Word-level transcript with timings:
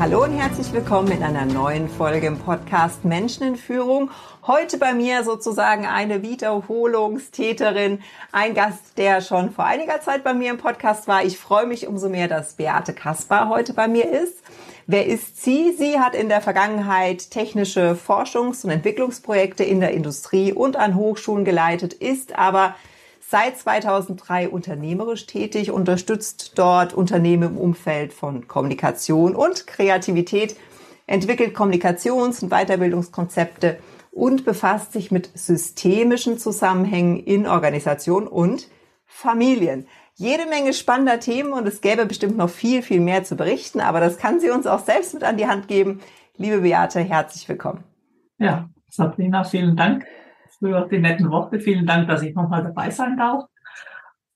Hallo 0.00 0.24
und 0.24 0.32
herzlich 0.32 0.72
willkommen 0.72 1.12
in 1.12 1.22
einer 1.22 1.44
neuen 1.44 1.86
Folge 1.86 2.26
im 2.26 2.38
Podcast 2.38 3.04
Menschen 3.04 3.46
in 3.46 3.56
Führung. 3.56 4.10
Heute 4.46 4.78
bei 4.78 4.94
mir 4.94 5.24
sozusagen 5.24 5.84
eine 5.84 6.22
Wiederholungstäterin, 6.22 8.00
ein 8.32 8.54
Gast, 8.54 8.96
der 8.96 9.20
schon 9.20 9.50
vor 9.50 9.66
einiger 9.66 10.00
Zeit 10.00 10.24
bei 10.24 10.32
mir 10.32 10.52
im 10.52 10.56
Podcast 10.56 11.06
war. 11.06 11.22
Ich 11.22 11.36
freue 11.36 11.66
mich 11.66 11.86
umso 11.86 12.08
mehr, 12.08 12.28
dass 12.28 12.54
Beate 12.54 12.94
Kaspar 12.94 13.50
heute 13.50 13.74
bei 13.74 13.88
mir 13.88 14.10
ist. 14.10 14.42
Wer 14.86 15.04
ist 15.04 15.44
sie? 15.44 15.74
Sie 15.76 16.00
hat 16.00 16.14
in 16.14 16.30
der 16.30 16.40
Vergangenheit 16.40 17.30
technische 17.30 17.94
Forschungs- 17.94 18.64
und 18.64 18.70
Entwicklungsprojekte 18.70 19.64
in 19.64 19.80
der 19.80 19.90
Industrie 19.90 20.54
und 20.54 20.76
an 20.78 20.94
Hochschulen 20.94 21.44
geleitet, 21.44 21.92
ist 21.92 22.38
aber 22.38 22.74
seit 23.30 23.56
2003 23.58 24.48
unternehmerisch 24.48 25.26
tätig, 25.26 25.70
unterstützt 25.70 26.58
dort 26.58 26.92
Unternehmen 26.92 27.50
im 27.50 27.58
Umfeld 27.58 28.12
von 28.12 28.48
Kommunikation 28.48 29.36
und 29.36 29.68
Kreativität, 29.68 30.56
entwickelt 31.06 31.56
Kommunikations- 31.56 32.42
und 32.42 32.50
Weiterbildungskonzepte 32.50 33.78
und 34.10 34.44
befasst 34.44 34.92
sich 34.92 35.12
mit 35.12 35.30
systemischen 35.34 36.38
Zusammenhängen 36.38 37.18
in 37.20 37.46
Organisationen 37.46 38.26
und 38.26 38.66
Familien. 39.06 39.86
Jede 40.16 40.46
Menge 40.46 40.72
spannender 40.72 41.20
Themen 41.20 41.52
und 41.52 41.68
es 41.68 41.80
gäbe 41.80 42.06
bestimmt 42.06 42.36
noch 42.36 42.50
viel, 42.50 42.82
viel 42.82 43.00
mehr 43.00 43.22
zu 43.22 43.36
berichten, 43.36 43.80
aber 43.80 44.00
das 44.00 44.18
kann 44.18 44.40
sie 44.40 44.50
uns 44.50 44.66
auch 44.66 44.80
selbst 44.80 45.14
mit 45.14 45.22
an 45.22 45.36
die 45.36 45.46
Hand 45.46 45.68
geben. 45.68 46.00
Liebe 46.36 46.62
Beate, 46.62 46.98
herzlich 46.98 47.48
willkommen. 47.48 47.84
Ja, 48.38 48.68
Sabrina, 48.88 49.44
vielen 49.44 49.76
Dank 49.76 50.04
für 50.60 50.88
die 50.90 50.98
netten 50.98 51.30
Worte. 51.30 51.58
Vielen 51.58 51.86
Dank, 51.86 52.08
dass 52.08 52.22
ich 52.22 52.34
nochmal 52.34 52.62
dabei 52.62 52.90
sein 52.90 53.16
darf. 53.16 53.44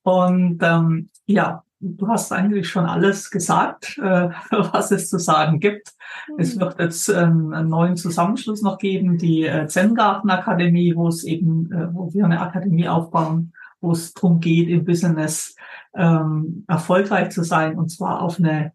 Und 0.03 0.59
ähm, 0.63 1.11
ja, 1.27 1.63
du 1.81 2.09
hast 2.09 2.33
eigentlich 2.33 2.69
schon 2.69 2.87
alles 2.87 3.31
gesagt, 3.31 3.99
äh, 3.99 4.31
was 4.51 4.91
es 4.91 5.09
zu 5.09 5.19
sagen 5.19 5.61
gibt. 5.61 5.93
Mhm. 6.29 6.35
Es 6.39 6.59
wird 6.59 6.79
jetzt 6.79 7.09
ähm, 7.09 7.53
einen 7.53 7.69
neuen 7.69 7.97
Zusammenschluss 7.97 8.63
noch 8.63 8.79
geben, 8.79 9.19
die 9.19 9.45
äh, 9.45 9.67
Zen-Garten 9.67 10.31
Akademie, 10.31 10.95
wo 10.97 11.09
es 11.09 11.25
eben, 11.25 11.71
äh, 11.73 11.95
wo 11.95 12.13
wir 12.13 12.25
eine 12.25 12.41
Akademie 12.41 12.89
aufbauen, 12.89 13.53
wo 13.81 13.93
es 13.93 14.15
darum 14.15 14.41
geht, 14.41 14.69
im 14.69 14.85
Business 14.85 15.55
ähm, 15.95 16.65
erfolgreich 16.67 17.31
zu 17.31 17.45
sein 17.45 17.79
und 17.79 17.91
zwar 17.91 18.23
auf 18.23 18.39
eine 18.39 18.73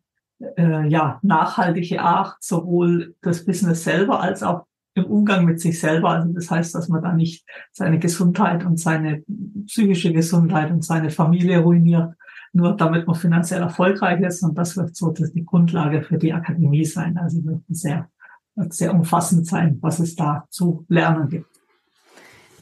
äh, 0.57 0.87
ja, 0.87 1.19
nachhaltige 1.21 2.01
Art, 2.01 2.37
sowohl 2.39 3.15
das 3.21 3.45
Business 3.45 3.83
selber 3.83 4.21
als 4.21 4.43
auch 4.43 4.65
im 4.99 5.05
Umgang 5.05 5.45
mit 5.45 5.59
sich 5.59 5.79
selber. 5.79 6.09
Also 6.09 6.33
das 6.33 6.49
heißt, 6.49 6.75
dass 6.75 6.89
man 6.89 7.01
da 7.01 7.13
nicht 7.13 7.45
seine 7.71 7.99
Gesundheit 7.99 8.65
und 8.65 8.79
seine 8.79 9.23
psychische 9.67 10.13
Gesundheit 10.13 10.71
und 10.71 10.83
seine 10.83 11.09
Familie 11.09 11.59
ruiniert, 11.59 12.13
nur 12.53 12.75
damit 12.75 13.07
man 13.07 13.15
finanziell 13.15 13.61
erfolgreich 13.61 14.21
ist. 14.21 14.43
Und 14.43 14.57
das 14.57 14.77
wird 14.77 14.95
so 14.95 15.11
die 15.11 15.45
Grundlage 15.45 16.03
für 16.03 16.17
die 16.17 16.33
Akademie 16.33 16.85
sein. 16.85 17.17
Also 17.17 17.43
wird 17.43 17.61
sehr, 17.69 18.09
wird 18.55 18.73
sehr 18.73 18.93
umfassend 18.93 19.47
sein, 19.47 19.77
was 19.81 19.99
es 19.99 20.15
da 20.15 20.45
zu 20.49 20.85
lernen 20.89 21.29
gibt. 21.29 21.47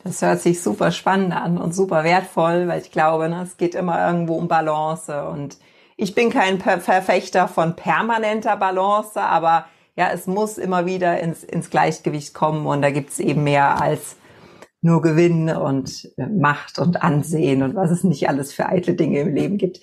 Das 0.04 0.22
hört 0.22 0.40
sich 0.40 0.62
super 0.62 0.92
spannend 0.92 1.36
an 1.36 1.58
und 1.58 1.76
super 1.76 2.04
wertvoll, 2.06 2.68
weil 2.68 2.82
ich 2.82 2.92
glaube, 2.92 3.28
ne, 3.28 3.42
es 3.44 3.58
geht 3.58 3.76
immer 3.76 4.08
irgendwo 4.08 4.36
um 4.36 4.48
Balance. 4.48 5.28
Und 5.28 5.58
ich 5.98 6.16
bin 6.16 6.30
kein 6.30 6.60
Verfechter 6.60 7.48
von 7.48 7.76
permanenter 7.76 8.56
Balance, 8.56 9.20
aber 9.20 9.66
ja, 9.98 10.12
es 10.14 10.28
muss 10.28 10.58
immer 10.58 10.86
wieder 10.86 11.20
ins, 11.20 11.44
ins 11.44 11.70
Gleichgewicht 11.70 12.34
kommen 12.34 12.68
und 12.68 12.82
da 12.82 12.92
gibt's 12.92 13.20
eben 13.20 13.44
mehr 13.44 13.82
als 13.82 14.16
nur 14.82 15.02
Gewinn 15.02 15.50
und 15.50 16.08
äh, 16.18 16.28
Macht 16.28 16.78
und 16.78 17.02
Ansehen 17.02 17.64
und 17.64 17.76
was 17.76 17.90
es 17.90 18.04
nicht 18.04 18.30
alles 18.30 18.54
für 18.54 18.68
eitle 18.68 18.94
Dinge 18.94 19.20
im 19.20 19.34
Leben 19.34 19.58
gibt. 19.58 19.80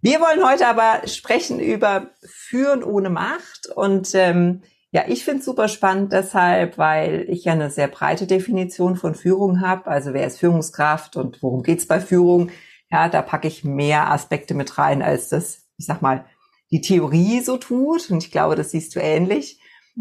Wir 0.00 0.20
wollen 0.20 0.48
heute 0.48 0.68
aber 0.68 1.06
sprechen 1.08 1.58
über 1.58 2.10
Führen 2.24 2.84
ohne 2.84 3.10
Macht 3.10 3.66
und 3.74 4.14
ähm, 4.14 4.62
ja, 4.92 5.02
ich 5.08 5.24
finde 5.24 5.40
es 5.40 5.44
super 5.44 5.66
spannend 5.66 6.12
deshalb, 6.12 6.78
weil 6.78 7.26
ich 7.28 7.44
ja 7.44 7.52
eine 7.52 7.70
sehr 7.70 7.88
breite 7.88 8.28
Definition 8.28 8.94
von 8.94 9.16
Führung 9.16 9.60
habe. 9.60 9.88
Also 9.88 10.14
wer 10.14 10.26
ist 10.26 10.38
Führungskraft 10.38 11.16
und 11.16 11.42
worum 11.42 11.64
geht's 11.64 11.86
bei 11.86 12.00
Führung? 12.00 12.50
Ja, 12.88 13.08
da 13.08 13.20
packe 13.20 13.48
ich 13.48 13.64
mehr 13.64 14.12
Aspekte 14.12 14.54
mit 14.54 14.78
rein, 14.78 15.02
als 15.02 15.28
das, 15.28 15.66
ich 15.76 15.86
sag 15.86 16.02
mal, 16.02 16.24
die 16.70 16.80
Theorie 16.80 17.40
so 17.40 17.56
tut. 17.56 18.10
Und 18.10 18.22
ich 18.24 18.30
glaube, 18.30 18.56
das 18.56 18.70
siehst 18.70 18.94
du 18.96 19.00
ähnlich. 19.00 19.60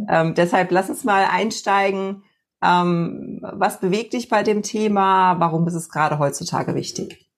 Ähm, 0.10 0.34
deshalb 0.36 0.72
lass 0.72 0.90
uns 0.90 1.04
mal 1.04 1.26
einsteigen. 1.30 2.24
Ähm, 2.62 3.40
was 3.42 3.80
bewegt 3.80 4.14
dich 4.14 4.30
bei 4.30 4.44
dem 4.44 4.64
Thema? 4.64 5.40
Warum 5.40 5.68
ist 5.68 5.76
es 5.76 5.90
gerade 5.90 6.20
heutzutage 6.20 6.76
wichtig? 6.76 7.30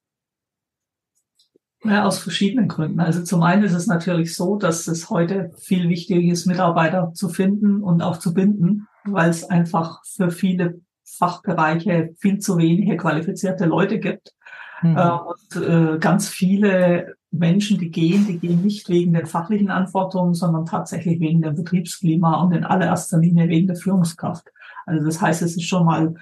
Ja, 1.83 2.05
aus 2.05 2.19
verschiedenen 2.19 2.67
Gründen. 2.67 2.99
Also 2.99 3.23
zum 3.23 3.43
einen 3.43 3.63
ist 3.63 3.73
es 3.73 3.87
natürlich 3.87 4.35
so, 4.35 4.57
dass 4.57 4.87
es 4.87 5.09
heute 5.09 5.51
viel 5.59 5.89
wichtiger 5.89 6.19
ist, 6.19 6.45
Mitarbeiter 6.45 7.13
zu 7.13 7.29
finden 7.29 7.83
und 7.83 8.01
auch 8.01 8.17
zu 8.17 8.33
binden, 8.33 8.87
weil 9.05 9.29
es 9.29 9.43
einfach 9.43 10.01
für 10.03 10.31
viele 10.31 10.81
Fachbereiche 11.05 12.13
viel 12.19 12.39
zu 12.39 12.57
wenige 12.57 12.97
qualifizierte 12.97 13.65
Leute 13.65 13.99
gibt. 13.99 14.33
Mhm. 14.81 14.97
Und 14.97 15.61
äh, 15.61 15.97
ganz 15.99 16.29
viele 16.29 17.15
Menschen, 17.31 17.77
die 17.77 17.91
gehen, 17.91 18.25
die 18.25 18.39
gehen 18.39 18.61
nicht 18.61 18.89
wegen 18.89 19.13
den 19.13 19.25
fachlichen 19.25 19.69
Anforderungen, 19.69 20.33
sondern 20.33 20.65
tatsächlich 20.65 21.19
wegen 21.19 21.41
dem 21.41 21.55
Betriebsklima 21.55 22.41
und 22.41 22.53
in 22.53 22.63
allererster 22.63 23.19
Linie 23.19 23.49
wegen 23.49 23.67
der 23.67 23.75
Führungskraft. 23.75 24.47
Also 24.85 25.05
das 25.05 25.21
heißt, 25.21 25.41
es 25.41 25.57
ist 25.57 25.67
schon 25.67 25.85
mal 25.85 26.15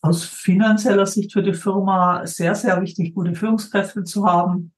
aus 0.00 0.22
finanzieller 0.22 1.06
Sicht 1.06 1.32
für 1.32 1.42
die 1.42 1.54
Firma 1.54 2.24
sehr, 2.26 2.54
sehr 2.54 2.80
wichtig, 2.80 3.14
gute 3.14 3.34
Führungskräfte 3.34 4.04
zu 4.04 4.26
haben. 4.26 4.72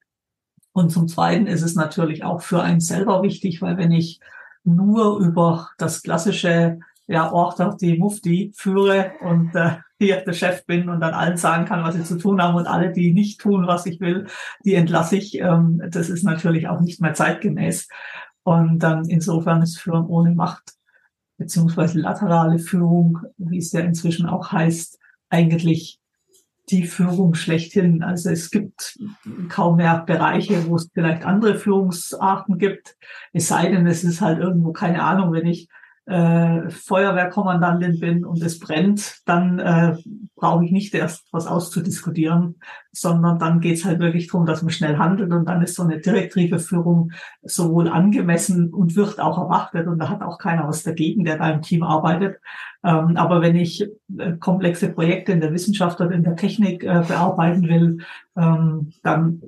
Und 0.72 0.90
zum 0.90 1.06
Zweiten 1.08 1.46
ist 1.46 1.62
es 1.62 1.74
natürlich 1.74 2.24
auch 2.24 2.40
für 2.40 2.62
einen 2.62 2.80
selber 2.80 3.22
wichtig, 3.22 3.60
weil 3.60 3.76
wenn 3.76 3.92
ich 3.92 4.20
nur 4.64 5.18
über 5.18 5.68
das 5.76 6.02
klassische 6.02 6.78
ja, 7.06 7.30
Order 7.30 7.76
die 7.78 7.98
Mufti 7.98 8.52
führe 8.56 9.12
und 9.20 9.54
äh, 9.54 9.76
der 10.08 10.32
Chef 10.32 10.64
bin 10.66 10.88
und 10.88 11.00
dann 11.00 11.14
allen 11.14 11.36
sagen 11.36 11.64
kann, 11.64 11.82
was 11.84 11.94
sie 11.94 12.04
zu 12.04 12.18
tun 12.18 12.40
haben 12.42 12.54
und 12.54 12.66
alle, 12.66 12.92
die 12.92 13.12
nicht 13.12 13.40
tun, 13.40 13.66
was 13.66 13.86
ich 13.86 14.00
will, 14.00 14.26
die 14.64 14.74
entlasse 14.74 15.16
ich. 15.16 15.42
Das 15.88 16.08
ist 16.08 16.24
natürlich 16.24 16.68
auch 16.68 16.80
nicht 16.80 17.00
mehr 17.00 17.14
zeitgemäß. 17.14 17.88
Und 18.42 18.80
dann 18.80 19.04
insofern 19.08 19.62
ist 19.62 19.78
Führung 19.78 20.06
ohne 20.08 20.34
Macht 20.34 20.74
beziehungsweise 21.36 21.98
laterale 21.98 22.58
Führung, 22.58 23.18
wie 23.38 23.58
es 23.58 23.72
ja 23.72 23.80
inzwischen 23.80 24.26
auch 24.26 24.52
heißt, 24.52 24.98
eigentlich 25.30 25.98
die 26.70 26.84
Führung 26.86 27.34
schlechthin. 27.34 28.02
Also 28.02 28.30
es 28.30 28.50
gibt 28.50 28.98
kaum 29.48 29.76
mehr 29.76 30.04
Bereiche, 30.06 30.66
wo 30.66 30.76
es 30.76 30.90
vielleicht 30.94 31.24
andere 31.24 31.56
Führungsarten 31.56 32.58
gibt. 32.58 32.96
Es 33.32 33.48
sei 33.48 33.68
denn, 33.68 33.86
es 33.86 34.04
ist 34.04 34.20
halt 34.20 34.38
irgendwo 34.38 34.72
keine 34.72 35.02
Ahnung, 35.02 35.32
wenn 35.32 35.46
ich 35.46 35.68
äh, 36.06 36.68
Feuerwehrkommandantin 36.68 37.98
bin 37.98 38.24
und 38.24 38.42
es 38.42 38.58
brennt, 38.58 39.22
dann 39.24 39.58
äh, 39.58 39.96
brauche 40.36 40.64
ich 40.64 40.70
nicht 40.70 40.94
erst 40.94 41.26
was 41.32 41.46
auszudiskutieren, 41.46 42.56
sondern 42.92 43.38
dann 43.38 43.60
geht's 43.60 43.84
halt 43.84 44.00
wirklich 44.00 44.26
darum, 44.26 44.44
dass 44.44 44.62
man 44.62 44.70
schnell 44.70 44.98
handelt 44.98 45.32
und 45.32 45.46
dann 45.46 45.62
ist 45.62 45.76
so 45.76 45.82
eine 45.82 46.00
direktive 46.00 46.58
Führung 46.58 47.12
sowohl 47.42 47.88
angemessen 47.88 48.72
und 48.72 48.96
wird 48.96 49.18
auch 49.18 49.38
erwartet 49.38 49.86
und 49.86 49.98
da 49.98 50.10
hat 50.10 50.20
auch 50.20 50.38
keiner 50.38 50.68
was 50.68 50.82
dagegen, 50.82 51.24
der 51.24 51.38
da 51.38 51.50
im 51.50 51.62
Team 51.62 51.82
arbeitet. 51.82 52.36
Ähm, 52.84 53.16
aber 53.16 53.40
wenn 53.40 53.56
ich 53.56 53.88
äh, 54.18 54.32
komplexe 54.38 54.90
Projekte 54.90 55.32
in 55.32 55.40
der 55.40 55.54
Wissenschaft 55.54 56.00
oder 56.02 56.12
in 56.12 56.22
der 56.22 56.36
Technik 56.36 56.84
äh, 56.84 57.02
bearbeiten 57.08 57.62
will, 57.62 57.98
ähm, 58.36 58.92
dann 59.02 59.40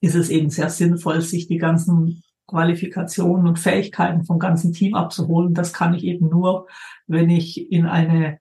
ist 0.00 0.14
es 0.14 0.30
eben 0.30 0.48
sehr 0.48 0.70
sinnvoll, 0.70 1.20
sich 1.20 1.46
die 1.46 1.58
ganzen 1.58 2.22
Qualifikationen 2.46 3.46
und 3.46 3.58
Fähigkeiten 3.58 4.24
vom 4.24 4.38
ganzen 4.38 4.72
Team 4.72 4.94
abzuholen. 4.94 5.54
Das 5.54 5.72
kann 5.72 5.94
ich 5.94 6.04
eben 6.04 6.28
nur, 6.28 6.66
wenn 7.06 7.30
ich 7.30 7.70
in 7.72 7.86
eine 7.86 8.38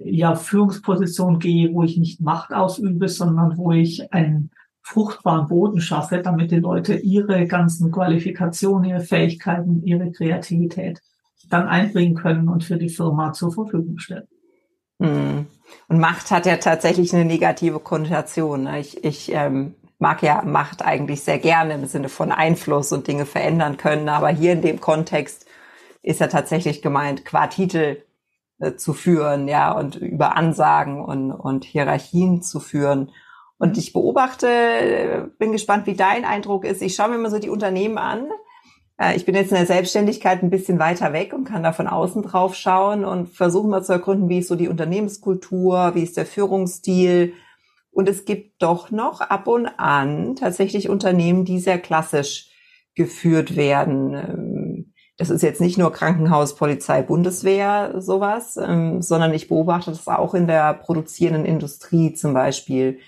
ja, 0.00 0.34
Führungsposition 0.34 1.38
gehe, 1.38 1.72
wo 1.72 1.82
ich 1.82 1.96
nicht 1.96 2.20
Macht 2.20 2.52
ausübe, 2.52 3.08
sondern 3.08 3.56
wo 3.56 3.72
ich 3.72 4.12
einen 4.12 4.50
fruchtbaren 4.82 5.48
Boden 5.48 5.80
schaffe, 5.80 6.20
damit 6.20 6.50
die 6.50 6.56
Leute 6.56 6.94
ihre 6.94 7.46
ganzen 7.46 7.90
Qualifikationen, 7.90 8.90
ihre 8.90 9.00
Fähigkeiten, 9.00 9.82
ihre 9.84 10.12
Kreativität 10.12 11.00
dann 11.48 11.66
einbringen 11.68 12.14
können 12.14 12.48
und 12.48 12.64
für 12.64 12.76
die 12.76 12.88
Firma 12.88 13.32
zur 13.32 13.52
Verfügung 13.52 13.98
stellen. 13.98 14.28
Hm. 15.00 15.46
Und 15.88 15.98
Macht 15.98 16.30
hat 16.30 16.46
ja 16.46 16.56
tatsächlich 16.56 17.14
eine 17.14 17.24
negative 17.24 17.80
Konnotation. 17.80 18.64
Ne? 18.64 18.80
Ich, 18.80 19.02
ich 19.04 19.32
ähm, 19.32 19.74
mag 20.04 20.22
ja 20.22 20.42
Macht 20.44 20.84
eigentlich 20.84 21.22
sehr 21.22 21.38
gerne 21.38 21.72
im 21.72 21.86
Sinne 21.86 22.10
von 22.10 22.30
Einfluss 22.30 22.92
und 22.92 23.08
Dinge 23.08 23.24
verändern 23.24 23.78
können. 23.78 24.10
Aber 24.10 24.28
hier 24.28 24.52
in 24.52 24.60
dem 24.60 24.78
Kontext 24.78 25.46
ist 26.02 26.20
ja 26.20 26.26
tatsächlich 26.26 26.82
gemeint, 26.82 27.24
qua 27.24 27.46
Titel 27.46 28.02
äh, 28.58 28.74
zu 28.74 28.92
führen, 28.92 29.48
ja, 29.48 29.72
und 29.72 29.96
über 29.96 30.36
Ansagen 30.36 31.02
und, 31.02 31.32
und 31.32 31.64
Hierarchien 31.64 32.42
zu 32.42 32.60
führen. 32.60 33.12
Und 33.56 33.78
ich 33.78 33.94
beobachte, 33.94 35.32
bin 35.38 35.52
gespannt, 35.52 35.86
wie 35.86 35.96
dein 35.96 36.26
Eindruck 36.26 36.66
ist. 36.66 36.82
Ich 36.82 36.94
schaue 36.94 37.08
mir 37.08 37.14
immer 37.14 37.30
so 37.30 37.38
die 37.38 37.48
Unternehmen 37.48 37.96
an. 37.96 38.28
Äh, 38.98 39.16
ich 39.16 39.24
bin 39.24 39.34
jetzt 39.34 39.52
in 39.52 39.56
der 39.56 39.64
Selbstständigkeit 39.64 40.42
ein 40.42 40.50
bisschen 40.50 40.78
weiter 40.78 41.14
weg 41.14 41.32
und 41.32 41.44
kann 41.44 41.62
da 41.62 41.72
von 41.72 41.86
außen 41.86 42.20
drauf 42.20 42.56
schauen 42.56 43.06
und 43.06 43.30
versuche 43.30 43.68
mal 43.68 43.82
zu 43.82 43.94
ergründen, 43.94 44.28
wie 44.28 44.40
ist 44.40 44.48
so 44.48 44.54
die 44.54 44.68
Unternehmenskultur, 44.68 45.92
wie 45.94 46.02
ist 46.02 46.18
der 46.18 46.26
Führungsstil. 46.26 47.32
Und 47.94 48.08
es 48.08 48.24
gibt 48.24 48.60
doch 48.60 48.90
noch 48.90 49.20
ab 49.20 49.46
und 49.46 49.66
an 49.78 50.34
tatsächlich 50.34 50.88
Unternehmen, 50.88 51.44
die 51.44 51.60
sehr 51.60 51.78
klassisch 51.78 52.50
geführt 52.96 53.56
werden. 53.56 54.14
Ähm, 54.14 54.92
das 55.16 55.30
ist 55.30 55.42
jetzt 55.42 55.60
nicht 55.60 55.78
nur 55.78 55.92
Krankenhaus, 55.92 56.56
Polizei, 56.56 57.02
Bundeswehr, 57.02 57.94
sowas, 58.02 58.56
ähm, 58.56 59.00
sondern 59.00 59.32
ich 59.32 59.46
beobachte 59.46 59.92
das 59.92 60.08
auch 60.08 60.34
in 60.34 60.48
der 60.48 60.74
produzierenden 60.74 61.44
Industrie 61.44 62.14
zum 62.14 62.34
Beispiel. 62.34 62.98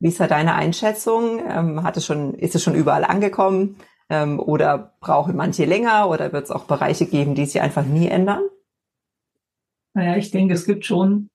Wie 0.00 0.08
ist 0.08 0.18
da 0.18 0.26
deine 0.26 0.54
Einschätzung? 0.54 1.40
Ähm, 1.48 1.84
hat 1.84 1.96
es 1.96 2.04
schon, 2.04 2.34
ist 2.34 2.56
es 2.56 2.62
schon 2.62 2.74
überall 2.74 3.04
angekommen? 3.04 3.76
Oder 4.10 4.94
brauchen 5.00 5.34
manche 5.34 5.64
länger? 5.64 6.10
Oder 6.10 6.30
wird 6.30 6.44
es 6.44 6.50
auch 6.50 6.64
Bereiche 6.64 7.06
geben, 7.06 7.34
die 7.34 7.46
sich 7.46 7.62
einfach 7.62 7.86
nie 7.86 8.06
ändern? 8.06 8.42
Naja, 9.94 10.16
ich 10.16 10.30
denke, 10.30 10.52
es 10.52 10.66
gibt 10.66 10.84
schon 10.84 11.30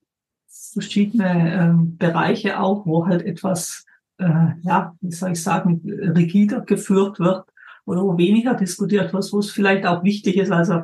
verschiedene 0.74 1.54
ähm, 1.54 1.98
Bereiche 1.98 2.60
auch, 2.60 2.86
wo 2.86 3.08
halt 3.08 3.24
etwas, 3.24 3.86
äh, 4.18 4.54
ja, 4.62 4.96
wie 5.02 5.12
soll 5.12 5.32
ich 5.32 5.44
sagen, 5.44 5.82
rigider 5.86 6.62
geführt 6.62 7.20
wird 7.20 7.46
oder 7.86 8.04
wo 8.04 8.18
weniger 8.18 8.54
diskutiert 8.54 9.14
wird, 9.14 9.34
wo 9.34 9.40
es 9.40 9.52
vielleicht 9.52 9.86
auch 9.86 10.04
wichtig 10.04 10.38
ist. 10.38 10.52
Also 10.52 10.84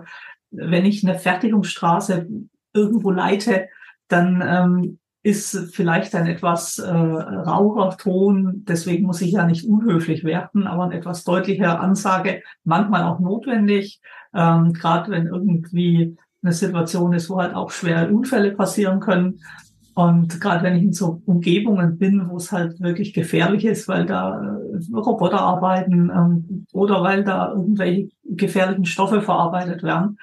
wenn 0.52 0.86
ich 0.86 1.08
eine 1.08 1.20
Fertigungsstraße 1.20 2.28
irgendwo 2.74 3.12
leite, 3.12 3.68
dann 4.08 4.44
ähm, 4.46 5.00
ist 5.26 5.74
vielleicht 5.74 6.14
ein 6.14 6.28
etwas 6.28 6.78
äh, 6.78 6.92
rauer 6.92 7.98
Ton, 7.98 8.64
deswegen 8.68 9.08
muss 9.08 9.22
ich 9.22 9.32
ja 9.32 9.46
nicht 9.46 9.68
unhöflich 9.68 10.24
werden, 10.24 10.68
aber 10.68 10.84
eine 10.84 10.98
etwas 10.98 11.24
deutlichere 11.24 11.80
Ansage, 11.80 12.44
manchmal 12.64 13.04
auch 13.04 13.20
notwendig, 13.20 14.02
ähm, 14.36 14.74
gerade 14.74 15.10
wenn 15.10 15.26
irgendwie 15.26 16.16
eine 16.46 16.54
Situation 16.54 17.14
ist, 17.14 17.30
wo 17.30 17.42
halt 17.42 17.54
auch 17.54 17.72
schwere 17.72 18.12
Unfälle 18.12 18.52
passieren 18.52 19.00
können. 19.00 19.40
Und 19.94 20.42
gerade 20.42 20.64
wenn 20.64 20.76
ich 20.76 20.84
in 20.84 20.94
so 20.94 21.22
Umgebungen 21.26 21.98
bin, 21.98 22.30
wo 22.30 22.38
es 22.38 22.52
halt 22.52 22.80
wirklich 22.82 23.14
gefährlich 23.14 23.66
ist, 23.66 23.88
weil 23.88 24.06
da 24.06 24.42
äh, 24.42 24.94
Roboter 24.94 25.40
arbeiten 25.40 26.12
ähm, 26.14 26.66
oder 26.74 27.02
weil 27.02 27.24
da 27.24 27.52
irgendwelche 27.52 28.10
gefährlichen 28.26 28.86
Stoffe 28.86 29.22
verarbeitet 29.22 29.84
werden, 29.84 30.18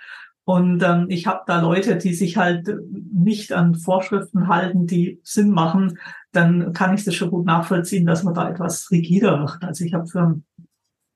und 0.45 0.83
ähm, 0.83 1.07
ich 1.09 1.27
habe 1.27 1.43
da 1.47 1.61
Leute, 1.61 1.97
die 1.97 2.15
sich 2.15 2.37
halt 2.37 2.69
nicht 3.13 3.53
an 3.53 3.77
Vorschriften 3.77 4.49
halten, 4.49 4.87
die 4.87 5.21
Sinn 5.23 5.51
machen, 5.51 5.99
dann 6.33 6.73
kann 6.73 6.95
ich 6.95 7.05
das 7.05 7.15
schon 7.15 7.31
gut 7.31 7.47
nachvollziehen, 7.47 8.07
dass 8.07 8.25
man 8.25 8.35
da 8.35 8.51
etwas 8.51 8.91
rigider 8.91 9.39
wird. 9.41 9.63
Also 9.63 9.85
ich 9.85 9.95
habe 9.95 10.07
für 10.07 10.21
einen 10.21 10.45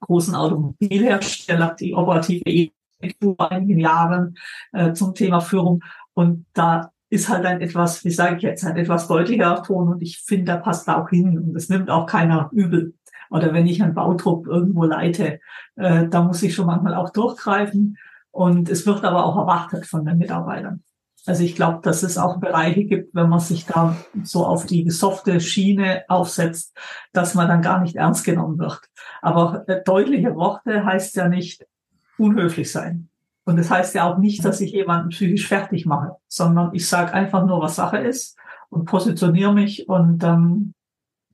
großen 0.01 0.35
Automobilhersteller 0.35 1.75
die 1.79 1.95
operative 1.95 2.45
vor 3.21 3.51
einigen 3.51 3.79
Jahren 3.79 4.37
äh, 4.73 4.93
zum 4.93 5.15
Thema 5.15 5.41
Führung. 5.41 5.83
Und 6.15 6.47
da 6.55 6.91
ist 7.09 7.29
halt 7.29 7.47
ein 7.47 7.61
etwas, 7.61 8.05
wie 8.05 8.11
sage 8.11 8.37
ich 8.37 8.43
jetzt, 8.43 8.65
ein 8.65 8.77
etwas 8.77 9.07
deutlicher 9.07 9.63
Ton 9.63 9.89
und 9.89 10.03
ich 10.03 10.23
finde, 10.25 10.53
der 10.53 10.59
passt 10.59 10.89
da 10.89 11.01
auch 11.01 11.09
hin 11.09 11.39
und 11.39 11.55
das 11.55 11.69
nimmt 11.69 11.89
auch 11.91 12.07
keiner 12.07 12.51
übel. 12.53 12.95
Oder 13.31 13.53
wenn 13.53 13.67
ich 13.67 13.83
einen 13.83 13.95
Bautrupp 13.95 14.47
irgendwo 14.47 14.85
leite, 14.85 15.41
äh, 15.77 16.09
da 16.09 16.23
muss 16.23 16.43
ich 16.43 16.55
schon 16.55 16.67
manchmal 16.67 16.95
auch 16.95 17.11
durchgreifen. 17.11 17.97
Und 18.31 18.69
es 18.69 18.87
wird 18.87 19.05
aber 19.05 19.25
auch 19.25 19.37
erwartet 19.37 19.87
von 19.87 20.05
den 20.05 20.19
Mitarbeitern. 20.19 20.85
Also 21.27 21.43
ich 21.43 21.57
glaube, 21.57 21.81
dass 21.83 22.05
es 22.05 22.19
auch 22.19 22.39
Bereiche 22.39 22.85
gibt, 22.85 23.15
wenn 23.15 23.29
man 23.29 23.41
sich 23.41 23.67
da 23.67 23.97
so 24.23 24.47
auf 24.47 24.67
die 24.67 24.89
softe 24.91 25.41
Schiene 25.41 26.05
aufsetzt, 26.07 26.77
dass 27.13 27.35
man 27.35 27.49
dann 27.49 27.63
gar 27.63 27.81
nicht 27.81 27.97
ernst 27.97 28.25
genommen 28.25 28.59
wird. 28.59 28.81
Aber 29.23 29.65
äh, 29.69 29.83
deutliche 29.83 30.37
Worte 30.37 30.85
heißt 30.85 31.17
ja 31.17 31.29
nicht 31.29 31.67
unhöflich 32.19 32.71
sein. 32.71 33.09
Und 33.45 33.57
das 33.57 33.71
heißt 33.71 33.95
ja 33.95 34.05
auch 34.05 34.19
nicht, 34.19 34.45
dass 34.45 34.61
ich 34.61 34.73
jemanden 34.73 35.11
psychisch 35.11 35.47
fertig 35.47 35.87
mache, 35.87 36.17
sondern 36.27 36.75
ich 36.75 36.89
sage 36.89 37.13
einfach 37.15 37.47
nur, 37.47 37.61
was 37.61 37.77
Sache 37.77 37.99
ist 37.99 38.37
und 38.71 38.87
positioniere 38.87 39.55
mich 39.55 39.89
und 39.89 40.25
ähm, 40.25 40.75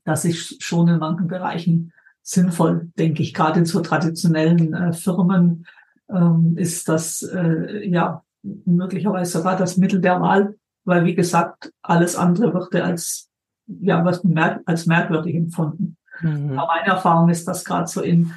das 0.05 0.25
ist 0.25 0.63
schon 0.63 0.89
in 0.89 0.99
manchen 0.99 1.29
Bereichen 1.29 1.93
sinnvoll, 2.23 2.91
denke 2.99 3.23
ich, 3.23 3.33
gerade 3.33 3.61
in 3.61 3.67
so 3.67 3.81
traditionellen 3.81 4.75
äh, 4.75 4.93
Firmen, 4.93 5.67
ähm, 6.11 6.55
ist 6.57 6.89
das 6.89 7.23
äh, 7.23 7.89
ja 7.89 8.23
möglicherweise 8.43 9.39
sogar 9.39 9.57
das 9.57 9.77
Mittel 9.77 10.01
der 10.01 10.21
Wahl, 10.21 10.57
weil 10.85 11.05
wie 11.05 11.15
gesagt, 11.15 11.73
alles 11.83 12.17
andere 12.17 12.53
wird 12.53 12.75
als 12.75 13.31
ja 13.67 14.05
was 14.05 14.23
merk 14.25 14.61
als 14.67 14.87
merkwürdig 14.87 15.35
empfunden. 15.35 15.97
Mhm. 16.21 16.59
Aber 16.59 16.67
meine 16.67 16.89
Erfahrung 16.89 17.29
ist, 17.29 17.47
dass 17.49 17.65
gerade 17.65 17.87
so 17.87 18.03
in 18.03 18.33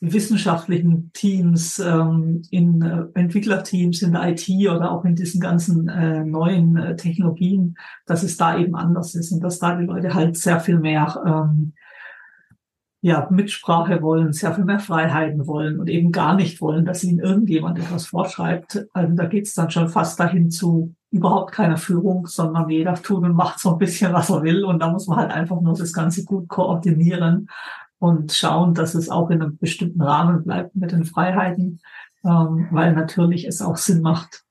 wissenschaftlichen 0.00 1.12
Teams, 1.12 1.78
ähm, 1.78 2.42
in 2.50 2.80
äh, 2.80 3.04
Entwicklerteams, 3.18 4.00
in 4.00 4.12
der 4.12 4.30
IT 4.30 4.48
oder 4.70 4.90
auch 4.90 5.04
in 5.04 5.14
diesen 5.14 5.40
ganzen 5.40 5.88
äh, 5.88 6.24
neuen 6.24 6.76
äh, 6.78 6.96
Technologien, 6.96 7.76
dass 8.06 8.22
es 8.22 8.38
da 8.38 8.58
eben 8.58 8.74
anders 8.74 9.14
ist 9.14 9.30
und 9.30 9.40
dass 9.44 9.58
da 9.58 9.76
die 9.76 9.84
Leute 9.84 10.14
halt 10.14 10.38
sehr 10.38 10.58
viel 10.60 10.78
mehr 10.78 11.22
ähm, 11.26 11.74
ja, 13.02 13.28
Mitsprache 13.30 14.02
wollen, 14.02 14.32
sehr 14.32 14.54
viel 14.54 14.64
mehr 14.64 14.78
Freiheiten 14.78 15.46
wollen 15.46 15.80
und 15.80 15.88
eben 15.88 16.12
gar 16.12 16.34
nicht 16.34 16.60
wollen, 16.60 16.84
dass 16.84 17.04
ihnen 17.04 17.18
irgendjemand 17.18 17.78
etwas 17.78 18.06
vorschreibt. 18.06 18.86
Also 18.92 19.14
da 19.14 19.26
geht's 19.26 19.54
dann 19.54 19.70
schon 19.70 19.88
fast 19.88 20.20
dahin 20.20 20.50
zu 20.50 20.94
überhaupt 21.10 21.52
keiner 21.52 21.76
Führung, 21.76 22.26
sondern 22.26 22.68
jeder 22.68 22.94
tut 22.94 23.24
und 23.24 23.34
macht 23.34 23.58
so 23.58 23.72
ein 23.72 23.78
bisschen, 23.78 24.12
was 24.12 24.30
er 24.30 24.42
will. 24.42 24.64
Und 24.64 24.80
da 24.80 24.90
muss 24.90 25.06
man 25.06 25.18
halt 25.18 25.30
einfach 25.30 25.60
nur 25.60 25.74
das 25.74 25.92
Ganze 25.92 26.24
gut 26.24 26.48
koordinieren 26.48 27.48
und 28.00 28.32
schauen, 28.32 28.74
dass 28.74 28.94
es 28.94 29.08
auch 29.10 29.30
in 29.30 29.42
einem 29.42 29.58
bestimmten 29.58 30.00
Rahmen 30.00 30.42
bleibt 30.42 30.74
mit 30.74 30.90
den 30.90 31.04
Freiheiten, 31.04 31.80
ähm, 32.24 32.66
weil 32.72 32.94
natürlich 32.94 33.46
es 33.46 33.62
auch 33.62 33.76
Sinn 33.76 34.00
macht, 34.00 34.42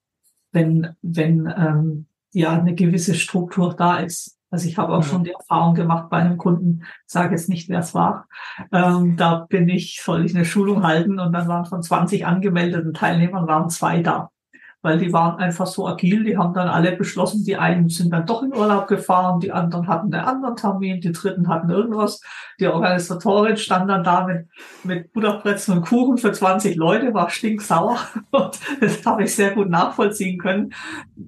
wenn, 0.51 0.95
wenn 1.01 1.51
ähm, 1.57 2.05
ja 2.31 2.51
eine 2.53 2.75
gewisse 2.75 3.15
Struktur 3.15 3.75
da 3.75 3.97
ist. 3.97 4.37
Also 4.51 4.67
ich 4.67 4.77
habe 4.77 4.93
auch 4.93 5.03
schon 5.03 5.23
die 5.23 5.31
Erfahrung 5.31 5.75
gemacht 5.75 6.09
bei 6.09 6.17
einem 6.17 6.37
Kunden, 6.37 6.83
sage 7.05 7.31
jetzt 7.31 7.49
nicht, 7.49 7.69
wer 7.69 7.79
es 7.79 7.93
war. 7.93 8.27
Ähm, 8.71 9.17
da 9.17 9.45
bin 9.49 9.67
ich, 9.67 10.01
soll 10.03 10.25
ich 10.25 10.35
eine 10.35 10.45
Schulung 10.45 10.83
halten 10.83 11.19
und 11.19 11.33
dann 11.33 11.47
waren 11.47 11.65
von 11.65 11.83
20 11.83 12.25
angemeldeten 12.25 12.93
Teilnehmern 12.93 13.47
waren 13.47 13.69
zwei 13.69 14.01
da 14.01 14.31
weil 14.81 14.97
die 14.97 15.11
waren 15.11 15.37
einfach 15.37 15.67
so 15.67 15.87
agil, 15.87 16.23
die 16.23 16.37
haben 16.37 16.53
dann 16.53 16.69
alle 16.69 16.93
beschlossen, 16.93 17.43
die 17.43 17.57
einen 17.57 17.89
sind 17.89 18.13
dann 18.13 18.25
doch 18.25 18.43
in 18.43 18.55
Urlaub 18.55 18.87
gefahren, 18.87 19.41
die 19.41 19.51
anderen 19.51 19.87
hatten 19.87 20.13
einen 20.13 20.25
anderen 20.25 20.55
Termin, 20.55 21.01
die 21.01 21.11
dritten 21.11 21.49
hatten 21.49 21.69
irgendwas. 21.69 22.21
Die 22.59 22.67
Organisatorin 22.67 23.57
stand 23.57 23.89
dann 23.89 24.03
da 24.03 24.25
mit, 24.25 24.47
mit 24.83 25.11
Butterbrezen 25.11 25.75
und 25.75 25.85
Kuchen 25.85 26.17
für 26.17 26.31
20 26.31 26.77
Leute, 26.77 27.13
war 27.13 27.29
stinksauer 27.29 27.97
und 28.31 28.57
das 28.79 29.05
habe 29.05 29.23
ich 29.23 29.35
sehr 29.35 29.51
gut 29.51 29.69
nachvollziehen 29.69 30.37
können. 30.37 30.73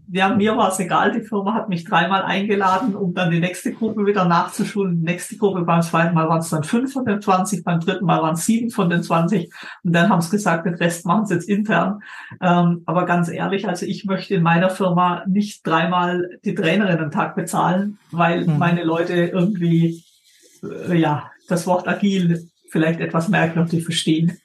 Ja, 0.10 0.30
mir 0.30 0.56
war 0.56 0.70
es 0.70 0.80
egal, 0.80 1.12
die 1.12 1.22
Firma 1.22 1.54
hat 1.54 1.68
mich 1.68 1.84
dreimal 1.84 2.24
eingeladen, 2.24 2.96
um 2.96 3.14
dann 3.14 3.32
die 3.32 3.40
nächste 3.40 3.74
Gruppe 3.74 4.06
wieder 4.06 4.26
nachzuschulen. 4.26 5.00
Die 5.00 5.12
nächste 5.12 5.36
Gruppe 5.36 5.64
beim 5.64 5.82
zweiten 5.82 6.14
Mal 6.14 6.30
waren 6.30 6.40
es 6.40 6.50
dann 6.50 6.64
fünf 6.64 6.94
von 6.94 7.06
den 7.06 7.22
20, 7.22 7.66
beim 7.66 7.82
dritten 7.82 8.06
Mal 8.06 8.22
waren 8.22 8.36
es 8.36 8.46
sieben 8.46 8.70
von 8.70 8.90
den 8.90 9.04
20 9.04 9.52
und 9.84 9.94
dann 9.94 10.10
haben 10.10 10.22
sie 10.22 10.32
gesagt, 10.32 10.66
den 10.66 10.76
Rest 10.76 11.06
machen 11.06 11.26
sie 11.26 11.34
jetzt 11.34 11.50
intern. 11.50 12.02
Ähm, 12.40 12.84
aber 12.86 13.06
ganz 13.06 13.30
ehrlich, 13.42 13.68
also 13.68 13.86
ich 13.86 14.06
möchte 14.06 14.36
in 14.36 14.44
meiner 14.44 14.70
Firma 14.70 15.24
nicht 15.28 15.66
dreimal 15.66 16.30
die 16.46 16.56
Trainerin 16.56 17.00
am 17.00 17.12
Tag 17.12 17.36
bezahlen, 17.36 17.98
weil 18.12 18.46
mhm. 18.46 18.58
meine 18.58 18.84
Leute 18.84 19.14
irgendwie, 19.14 20.04
äh, 20.64 20.96
ja, 20.96 21.32
das 21.48 21.68
Wort 21.68 21.88
agil 21.88 22.48
vielleicht 22.70 23.00
etwas 23.00 23.28
merkwürdig 23.28 23.84
verstehen. 23.84 24.38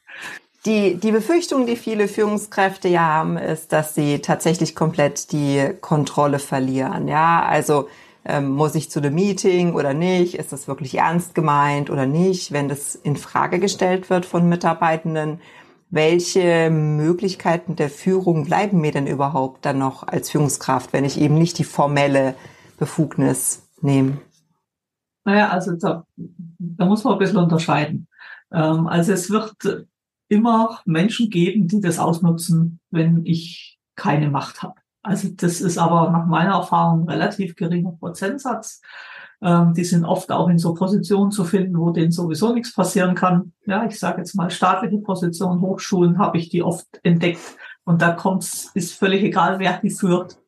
Die, 0.65 0.97
die 0.97 1.13
Befürchtung, 1.13 1.67
die 1.67 1.77
viele 1.77 2.09
Führungskräfte 2.09 2.89
ja 2.89 3.03
haben, 3.03 3.37
ist, 3.37 3.73
dass 3.73 3.95
sie 3.95 4.19
tatsächlich 4.19 4.75
komplett 4.75 5.31
die 5.31 5.71
Kontrolle 5.81 6.41
verlieren. 6.41 7.07
Ja, 7.07 7.45
also 7.45 7.89
ähm, 8.25 8.49
muss 8.49 8.75
ich 8.75 8.91
zu 8.91 9.01
dem 9.01 9.15
Meeting 9.15 9.75
oder 9.75 9.95
nicht? 9.95 10.35
Ist 10.35 10.53
das 10.53 10.67
wirklich 10.67 10.99
ernst 10.99 11.37
gemeint 11.37 11.89
oder 11.89 12.07
nicht? 12.07 12.51
Wenn 12.51 12.69
das 12.69 12.97
in 12.97 13.17
Frage 13.17 13.61
gestellt 13.61 14.11
wird 14.11 14.27
von 14.27 14.49
Mitarbeitenden, 14.49 15.41
welche 15.91 16.71
Möglichkeiten 16.71 17.77
der 17.77 17.91
Führung 17.91 18.45
bleiben 18.45 18.81
mir 18.81 18.93
denn 18.93 19.07
überhaupt 19.07 19.65
dann 19.65 19.79
noch 19.79 20.07
als 20.07 20.31
Führungskraft, 20.31 20.93
wenn 20.93 21.05
ich 21.05 21.21
eben 21.21 21.39
nicht 21.39 21.59
die 21.59 21.65
formelle 21.65 22.35
Befugnis 22.79 23.69
nehme? 23.81 24.19
Naja, 25.25 25.49
also 25.49 25.73
da, 25.73 26.05
da 26.17 26.85
muss 26.85 27.05
man 27.05 27.15
ein 27.15 27.19
bisschen 27.19 27.39
unterscheiden. 27.39 28.09
Ähm, 28.53 28.87
also 28.87 29.13
es 29.13 29.31
wird 29.31 29.87
immer 30.29 30.81
Menschen 30.85 31.31
geben, 31.31 31.69
die 31.69 31.81
das 31.81 31.99
ausnutzen, 31.99 32.81
wenn 32.91 33.25
ich 33.25 33.79
keine 33.95 34.31
Macht 34.31 34.63
habe. 34.63 34.75
Also 35.03 35.29
das 35.29 35.61
ist 35.61 35.79
aber 35.79 36.11
nach 36.11 36.27
meiner 36.27 36.55
Erfahrung 36.55 37.03
ein 37.03 37.09
relativ 37.09 37.55
geringer 37.55 37.93
Prozentsatz. 37.93 38.81
Ähm, 39.43 39.75
die 39.75 39.85
sind 39.85 40.05
oft 40.05 40.33
auch 40.33 40.49
in 40.49 40.59
so 40.59 40.75
Positionen 40.75 41.31
zu 41.31 41.45
finden, 41.45 41.79
wo 41.79 41.91
denen 41.91 42.13
sowieso 42.13 42.53
nichts 42.53 42.75
passieren 42.75 43.15
kann. 43.15 43.53
Ja, 43.67 43.85
ich 43.85 43.99
sage 43.99 44.19
jetzt 44.19 44.35
mal 44.35 44.51
staatliche 44.51 44.99
Positionen, 44.99 45.61
Hochschulen 45.61 46.19
habe 46.19 46.39
ich 46.39 46.49
die 46.49 46.63
oft 46.63 46.87
entdeckt. 47.03 47.57
Und 47.85 48.03
da 48.03 48.13
kommt's, 48.13 48.71
ist 48.75 48.95
völlig 48.95 49.23
egal, 49.23 49.59
wer 49.59 49.79
die 49.81 49.91
führt. 49.91 50.39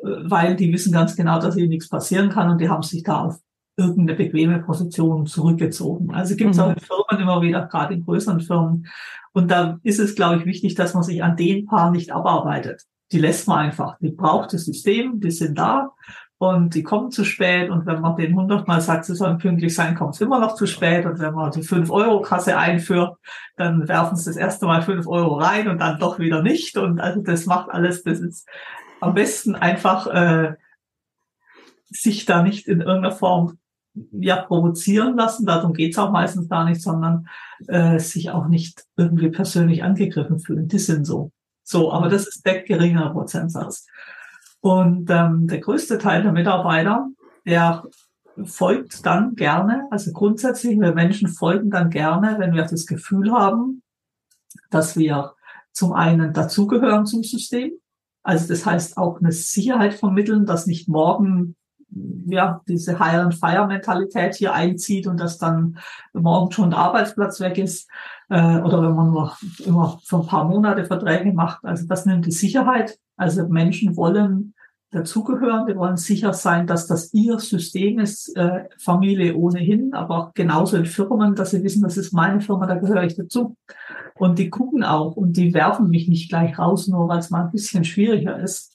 weil 0.00 0.54
die 0.54 0.72
wissen 0.72 0.92
ganz 0.92 1.16
genau, 1.16 1.40
dass 1.40 1.56
ihnen 1.56 1.70
nichts 1.70 1.88
passieren 1.88 2.30
kann 2.30 2.50
und 2.50 2.60
die 2.60 2.68
haben 2.68 2.84
sich 2.84 3.02
da 3.02 3.24
auf 3.24 3.40
irgendeine 3.76 4.16
bequeme 4.16 4.60
Position 4.60 5.26
zurückgezogen. 5.26 6.12
Also 6.12 6.36
gibt 6.36 6.50
es 6.50 6.56
mhm. 6.56 6.62
auch 6.62 6.70
in 6.70 6.80
Firmen 6.80 7.22
immer 7.22 7.42
wieder, 7.42 7.66
gerade 7.66 7.94
in 7.94 8.04
größeren 8.04 8.40
Firmen. 8.40 8.86
Und 9.32 9.50
da 9.50 9.78
ist 9.84 10.00
es, 10.00 10.16
glaube 10.16 10.38
ich, 10.38 10.46
wichtig, 10.46 10.74
dass 10.74 10.94
man 10.94 11.04
sich 11.04 11.22
an 11.22 11.36
den 11.36 11.66
Paar 11.66 11.90
nicht 11.90 12.10
abarbeitet. 12.10 12.82
Die 13.12 13.20
lässt 13.20 13.46
man 13.46 13.58
einfach. 13.58 13.96
Die 14.00 14.10
braucht 14.10 14.52
das 14.52 14.64
System, 14.64 15.20
die 15.20 15.30
sind 15.30 15.58
da 15.58 15.92
und 16.38 16.74
die 16.74 16.84
kommen 16.84 17.10
zu 17.10 17.24
spät. 17.24 17.68
Und 17.68 17.84
wenn 17.84 18.00
man 18.00 18.16
den 18.16 18.36
hundertmal 18.36 18.80
sagt, 18.80 19.04
sie 19.04 19.16
sollen 19.16 19.38
pünktlich 19.38 19.74
sein, 19.74 19.96
kommt 19.96 20.14
es 20.14 20.20
immer 20.20 20.38
noch 20.38 20.54
zu 20.54 20.66
spät. 20.66 21.04
Und 21.04 21.18
wenn 21.18 21.34
man 21.34 21.50
die 21.50 21.62
5-Euro-Kasse 21.62 22.56
einführt, 22.56 23.16
dann 23.56 23.88
werfen 23.88 24.16
sie 24.16 24.30
das 24.30 24.36
erste 24.36 24.66
Mal 24.66 24.82
5 24.82 25.06
Euro 25.08 25.34
rein 25.34 25.68
und 25.68 25.78
dann 25.80 25.98
doch 25.98 26.20
wieder 26.20 26.42
nicht. 26.42 26.76
Und 26.76 27.00
also 27.00 27.20
das 27.22 27.46
macht 27.46 27.70
alles, 27.70 28.04
das 28.04 28.20
ist 28.20 28.48
am 29.00 29.14
besten 29.14 29.56
einfach 29.56 30.06
äh, 30.06 30.54
sich 31.90 32.24
da 32.24 32.42
nicht 32.42 32.68
in 32.68 32.80
irgendeiner 32.80 33.14
Form 33.14 33.58
ja 34.12 34.36
provozieren 34.36 35.16
lassen, 35.16 35.46
darum 35.46 35.72
geht's 35.72 35.98
auch 35.98 36.12
meistens 36.12 36.48
gar 36.48 36.64
nicht, 36.64 36.80
sondern 36.80 37.26
äh, 37.66 37.98
sich 37.98 38.30
auch 38.30 38.46
nicht 38.46 38.84
irgendwie 38.96 39.30
persönlich 39.30 39.82
angegriffen 39.82 40.38
fühlen. 40.38 40.68
Die 40.68 40.78
sind 40.78 41.04
so. 41.04 41.32
So, 41.64 41.92
aber 41.92 42.08
das 42.08 42.28
ist 42.28 42.46
der 42.46 42.62
geringere 42.62 43.12
Prozentsatz. 43.12 43.86
Und 44.60 45.08
ähm, 45.10 45.46
der 45.46 45.60
größte 45.60 45.98
Teil 45.98 46.22
der 46.22 46.32
Mitarbeiter, 46.32 47.08
der 47.46 47.84
folgt 48.44 49.04
dann 49.04 49.34
gerne, 49.34 49.86
also 49.90 50.12
grundsätzlich, 50.12 50.78
wir 50.78 50.92
Menschen 50.94 51.28
folgen 51.28 51.70
dann 51.70 51.90
gerne, 51.90 52.36
wenn 52.38 52.54
wir 52.54 52.64
das 52.64 52.86
Gefühl 52.86 53.32
haben, 53.32 53.82
dass 54.70 54.96
wir 54.96 55.34
zum 55.72 55.92
einen 55.92 56.32
dazugehören 56.32 57.06
zum 57.06 57.22
System. 57.22 57.72
Also 58.22 58.48
das 58.48 58.66
heißt 58.66 58.96
auch 58.96 59.20
eine 59.20 59.32
Sicherheit 59.32 59.94
vermitteln, 59.94 60.44
dass 60.44 60.66
nicht 60.66 60.88
morgen 60.88 61.56
ja, 62.26 62.60
diese 62.68 62.98
Hire-and-Fire-Mentalität 62.98 64.34
hier 64.34 64.52
einzieht 64.52 65.06
und 65.06 65.18
dass 65.18 65.38
dann 65.38 65.78
morgen 66.12 66.52
schon 66.52 66.70
der 66.70 66.80
Arbeitsplatz 66.80 67.40
weg 67.40 67.58
ist 67.58 67.88
äh, 68.28 68.58
oder 68.58 68.82
wenn 68.82 68.94
man 68.94 69.10
nur 69.10 69.36
immer 69.64 69.98
für 70.04 70.18
ein 70.18 70.26
paar 70.26 70.44
Monate 70.44 70.84
Verträge 70.84 71.32
macht. 71.32 71.64
Also 71.64 71.86
das 71.86 72.04
nimmt 72.04 72.26
die 72.26 72.32
Sicherheit. 72.32 72.98
Also 73.18 73.46
Menschen 73.48 73.96
wollen 73.96 74.54
dazugehören, 74.90 75.66
die 75.66 75.76
wollen 75.76 75.98
sicher 75.98 76.32
sein, 76.32 76.66
dass 76.66 76.86
das 76.86 77.12
ihr 77.12 77.38
System 77.38 77.98
ist, 77.98 78.34
äh, 78.36 78.64
Familie 78.78 79.36
ohnehin, 79.36 79.92
aber 79.92 80.30
genauso 80.34 80.78
in 80.78 80.86
Firmen, 80.86 81.34
dass 81.34 81.50
sie 81.50 81.62
wissen, 81.62 81.82
das 81.82 81.98
ist 81.98 82.12
meine 82.12 82.40
Firma, 82.40 82.66
da 82.66 82.76
gehöre 82.76 83.04
ich 83.04 83.14
dazu. 83.14 83.54
Und 84.14 84.38
die 84.38 84.48
gucken 84.48 84.82
auch 84.82 85.14
und 85.14 85.36
die 85.36 85.52
werfen 85.52 85.90
mich 85.90 86.08
nicht 86.08 86.30
gleich 86.30 86.58
raus, 86.58 86.88
nur 86.88 87.06
weil 87.08 87.18
es 87.18 87.30
mal 87.30 87.44
ein 87.44 87.52
bisschen 87.52 87.84
schwieriger 87.84 88.38
ist. 88.40 88.74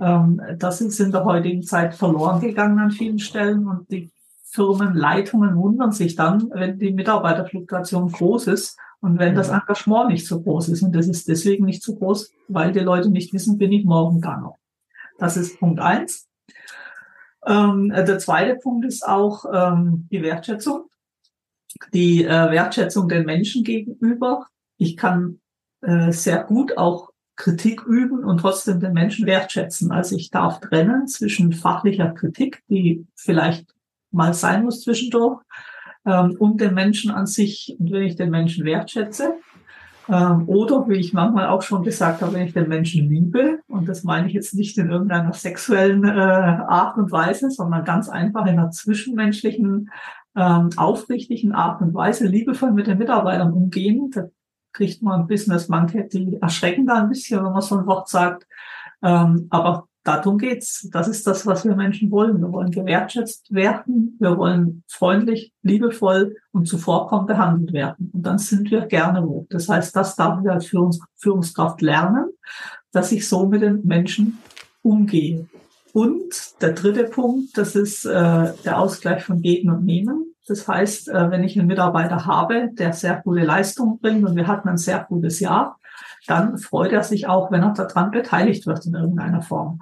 Ähm, 0.00 0.40
das 0.58 0.80
ist 0.80 0.98
in 0.98 1.12
der 1.12 1.24
heutigen 1.24 1.62
Zeit 1.62 1.94
verloren 1.94 2.40
gegangen 2.40 2.78
an 2.78 2.90
vielen 2.90 3.20
Stellen 3.20 3.68
und 3.68 3.90
die 3.90 4.10
Firmenleitungen 4.52 5.56
wundern 5.56 5.92
sich 5.92 6.14
dann, 6.14 6.50
wenn 6.52 6.78
die 6.78 6.92
Mitarbeiterfluktuation 6.92 8.12
groß 8.12 8.48
ist 8.48 8.78
und 9.00 9.18
wenn 9.18 9.34
das 9.34 9.48
Engagement 9.48 10.10
nicht 10.10 10.26
so 10.26 10.42
groß 10.42 10.68
ist. 10.68 10.82
Und 10.82 10.94
das 10.94 11.08
ist 11.08 11.26
deswegen 11.26 11.64
nicht 11.64 11.82
so 11.82 11.96
groß, 11.96 12.32
weil 12.48 12.72
die 12.72 12.80
Leute 12.80 13.10
nicht 13.10 13.32
wissen, 13.32 13.56
bin 13.56 13.72
ich 13.72 13.84
morgen 13.84 14.20
da 14.20 14.36
noch. 14.36 14.58
Das 15.18 15.38
ist 15.38 15.58
Punkt 15.58 15.80
eins. 15.80 16.28
Ähm, 17.46 17.88
der 17.88 18.18
zweite 18.18 18.56
Punkt 18.56 18.84
ist 18.84 19.06
auch 19.06 19.46
ähm, 19.52 20.06
die 20.12 20.22
Wertschätzung. 20.22 20.84
Die 21.94 22.24
äh, 22.24 22.50
Wertschätzung 22.50 23.08
den 23.08 23.24
Menschen 23.24 23.64
gegenüber. 23.64 24.48
Ich 24.76 24.98
kann 24.98 25.40
äh, 25.80 26.12
sehr 26.12 26.44
gut 26.44 26.76
auch 26.76 27.10
Kritik 27.36 27.84
üben 27.86 28.22
und 28.22 28.38
trotzdem 28.38 28.80
den 28.80 28.92
Menschen 28.92 29.26
wertschätzen. 29.26 29.90
Also 29.90 30.14
ich 30.14 30.30
darf 30.30 30.60
trennen 30.60 31.08
zwischen 31.08 31.52
fachlicher 31.52 32.10
Kritik, 32.10 32.62
die 32.68 33.06
vielleicht 33.16 33.74
mal 34.12 34.34
sein 34.34 34.64
muss 34.64 34.82
zwischendurch, 34.82 35.40
ähm, 36.04 36.36
und 36.38 36.60
den 36.60 36.74
Menschen 36.74 37.10
an 37.10 37.26
sich. 37.26 37.76
Und 37.78 37.92
wenn 37.92 38.02
ich 38.02 38.16
den 38.16 38.30
Menschen 38.30 38.64
wertschätze, 38.64 39.34
ähm, 40.08 40.48
oder 40.48 40.88
wie 40.88 40.96
ich 40.96 41.12
manchmal 41.12 41.46
auch 41.46 41.62
schon 41.62 41.84
gesagt 41.84 42.22
habe, 42.22 42.34
wenn 42.34 42.46
ich 42.46 42.52
den 42.52 42.68
Menschen 42.68 43.08
liebe, 43.08 43.60
und 43.68 43.88
das 43.88 44.02
meine 44.02 44.26
ich 44.26 44.32
jetzt 44.32 44.54
nicht 44.54 44.76
in 44.78 44.90
irgendeiner 44.90 45.32
sexuellen 45.32 46.04
äh, 46.04 46.10
Art 46.10 46.96
und 46.96 47.12
Weise, 47.12 47.50
sondern 47.50 47.84
ganz 47.84 48.08
einfach 48.08 48.46
in 48.46 48.58
einer 48.58 48.70
zwischenmenschlichen, 48.70 49.90
ähm, 50.34 50.70
aufrichtigen 50.76 51.52
Art 51.52 51.82
und 51.82 51.94
Weise 51.94 52.26
liebevoll 52.26 52.72
mit 52.72 52.86
den 52.86 52.98
Mitarbeitern 52.98 53.52
umgehen, 53.52 54.10
kriegt 54.72 55.02
man 55.02 55.20
ein 55.20 55.26
Business 55.26 55.68
manche, 55.68 56.04
die 56.04 56.38
erschrecken 56.40 56.86
da 56.86 56.94
ein 56.94 57.10
bisschen, 57.10 57.44
wenn 57.44 57.52
man 57.52 57.60
so 57.60 57.78
ein 57.78 57.86
Wort 57.86 58.08
sagt. 58.08 58.46
Ähm, 59.02 59.46
aber 59.50 59.88
darum 60.04 60.38
geht's. 60.38 60.88
Das 60.92 61.08
ist 61.08 61.26
das, 61.26 61.46
was 61.46 61.64
wir 61.64 61.76
Menschen 61.76 62.10
wollen. 62.10 62.40
Wir 62.40 62.52
wollen 62.52 62.70
gewertschätzt 62.70 63.52
werden. 63.52 64.16
Wir 64.20 64.36
wollen 64.36 64.82
freundlich, 64.88 65.52
liebevoll 65.62 66.36
und 66.52 66.66
zuvorkommend 66.66 67.28
behandelt 67.28 67.72
werden. 67.72 68.10
Und 68.12 68.22
dann 68.22 68.38
sind 68.38 68.70
wir 68.70 68.86
gerne 68.86 69.26
wo. 69.26 69.46
Das 69.50 69.68
heißt, 69.68 69.94
das 69.94 70.16
darf 70.16 70.40
ich 70.42 70.50
als 70.50 70.66
Führungs 70.66 71.00
Führungskraft 71.16 71.82
lernen, 71.82 72.30
dass 72.92 73.12
ich 73.12 73.28
so 73.28 73.46
mit 73.46 73.62
den 73.62 73.84
Menschen 73.84 74.38
umgehe. 74.82 75.46
Und 75.92 76.60
der 76.60 76.72
dritte 76.72 77.04
Punkt, 77.04 77.56
das 77.56 77.76
ist 77.76 78.04
äh, 78.04 78.52
der 78.64 78.78
Ausgleich 78.78 79.24
von 79.24 79.42
Geben 79.42 79.70
und 79.70 79.84
Nehmen. 79.84 80.34
Das 80.48 80.66
heißt, 80.66 81.08
äh, 81.08 81.30
wenn 81.30 81.44
ich 81.44 81.58
einen 81.58 81.68
Mitarbeiter 81.68 82.26
habe, 82.26 82.70
der 82.72 82.92
sehr 82.92 83.20
gute 83.22 83.44
Leistung 83.44 84.00
bringt 84.00 84.26
und 84.26 84.34
wir 84.34 84.46
hatten 84.46 84.68
ein 84.68 84.78
sehr 84.78 85.04
gutes 85.08 85.38
Jahr, 85.38 85.78
dann 86.26 86.58
freut 86.58 86.92
er 86.92 87.02
sich 87.02 87.26
auch, 87.28 87.50
wenn 87.50 87.62
er 87.62 87.74
daran 87.74 88.10
beteiligt 88.10 88.66
wird 88.66 88.86
in 88.86 88.94
irgendeiner 88.94 89.42
Form. 89.42 89.80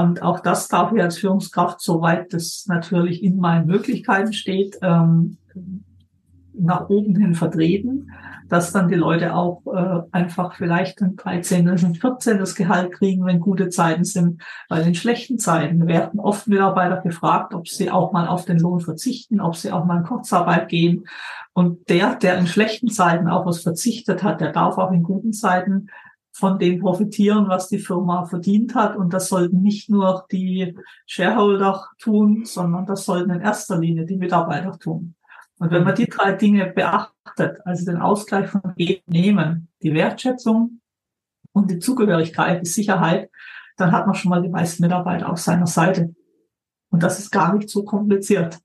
Und 0.00 0.22
auch 0.22 0.40
das 0.40 0.68
darf 0.68 0.92
ich 0.92 1.02
als 1.02 1.18
Führungskraft, 1.18 1.80
soweit 1.80 2.32
das 2.32 2.64
natürlich 2.66 3.22
in 3.22 3.36
meinen 3.36 3.66
Möglichkeiten 3.66 4.32
steht, 4.32 4.78
ähm, 4.82 5.38
nach 6.52 6.88
oben 6.88 7.16
hin 7.16 7.34
vertreten 7.34 8.10
dass 8.48 8.72
dann 8.72 8.88
die 8.88 8.94
Leute 8.94 9.34
auch 9.34 9.62
äh, 9.66 10.02
einfach 10.12 10.54
vielleicht 10.54 11.00
ein 11.02 11.16
13. 11.16 11.68
ein 11.68 11.94
14. 11.94 12.44
Gehalt 12.56 12.92
kriegen, 12.92 13.24
wenn 13.24 13.40
gute 13.40 13.68
Zeiten 13.68 14.04
sind. 14.04 14.42
Weil 14.68 14.86
in 14.86 14.94
schlechten 14.94 15.38
Zeiten 15.38 15.86
werden 15.86 16.20
oft 16.20 16.46
Mitarbeiter 16.46 17.00
gefragt, 17.00 17.54
ob 17.54 17.68
sie 17.68 17.90
auch 17.90 18.12
mal 18.12 18.28
auf 18.28 18.44
den 18.44 18.58
Lohn 18.58 18.80
verzichten, 18.80 19.40
ob 19.40 19.56
sie 19.56 19.72
auch 19.72 19.84
mal 19.84 19.98
in 19.98 20.04
Kurzarbeit 20.04 20.68
gehen. 20.68 21.06
Und 21.52 21.88
der, 21.88 22.16
der 22.16 22.38
in 22.38 22.46
schlechten 22.46 22.88
Zeiten 22.88 23.28
auch 23.28 23.46
was 23.46 23.62
verzichtet 23.62 24.22
hat, 24.22 24.40
der 24.40 24.52
darf 24.52 24.78
auch 24.78 24.92
in 24.92 25.02
guten 25.02 25.32
Zeiten 25.32 25.88
von 26.34 26.58
dem 26.58 26.80
profitieren, 26.80 27.48
was 27.48 27.68
die 27.68 27.78
Firma 27.78 28.24
verdient 28.26 28.74
hat. 28.74 28.96
Und 28.96 29.14
das 29.14 29.28
sollten 29.28 29.62
nicht 29.62 29.88
nur 29.88 30.26
die 30.32 30.76
Shareholder 31.06 31.86
tun, 31.98 32.44
sondern 32.44 32.86
das 32.86 33.04
sollten 33.04 33.30
in 33.30 33.40
erster 33.40 33.78
Linie 33.78 34.04
die 34.04 34.16
Mitarbeiter 34.16 34.76
tun. 34.78 35.14
Und 35.60 35.70
wenn 35.70 35.84
man 35.84 35.94
die 35.94 36.08
drei 36.08 36.32
Dinge 36.32 36.66
beachtet, 36.66 37.58
also 37.64 37.84
den 37.84 38.00
Ausgleich 38.00 38.48
von 38.48 38.62
Geben, 38.76 39.02
Nehmen, 39.06 39.68
die 39.82 39.94
Wertschätzung 39.94 40.80
und 41.52 41.70
die 41.70 41.78
Zugehörigkeit, 41.78 42.62
die 42.62 42.68
Sicherheit, 42.68 43.30
dann 43.76 43.92
hat 43.92 44.06
man 44.06 44.16
schon 44.16 44.30
mal 44.30 44.42
die 44.42 44.48
meisten 44.48 44.82
Mitarbeiter 44.82 45.30
auf 45.30 45.38
seiner 45.38 45.68
Seite. 45.68 46.14
Und 46.90 47.04
das 47.04 47.20
ist 47.20 47.30
gar 47.30 47.54
nicht 47.54 47.70
so 47.70 47.84
kompliziert. 47.84 48.58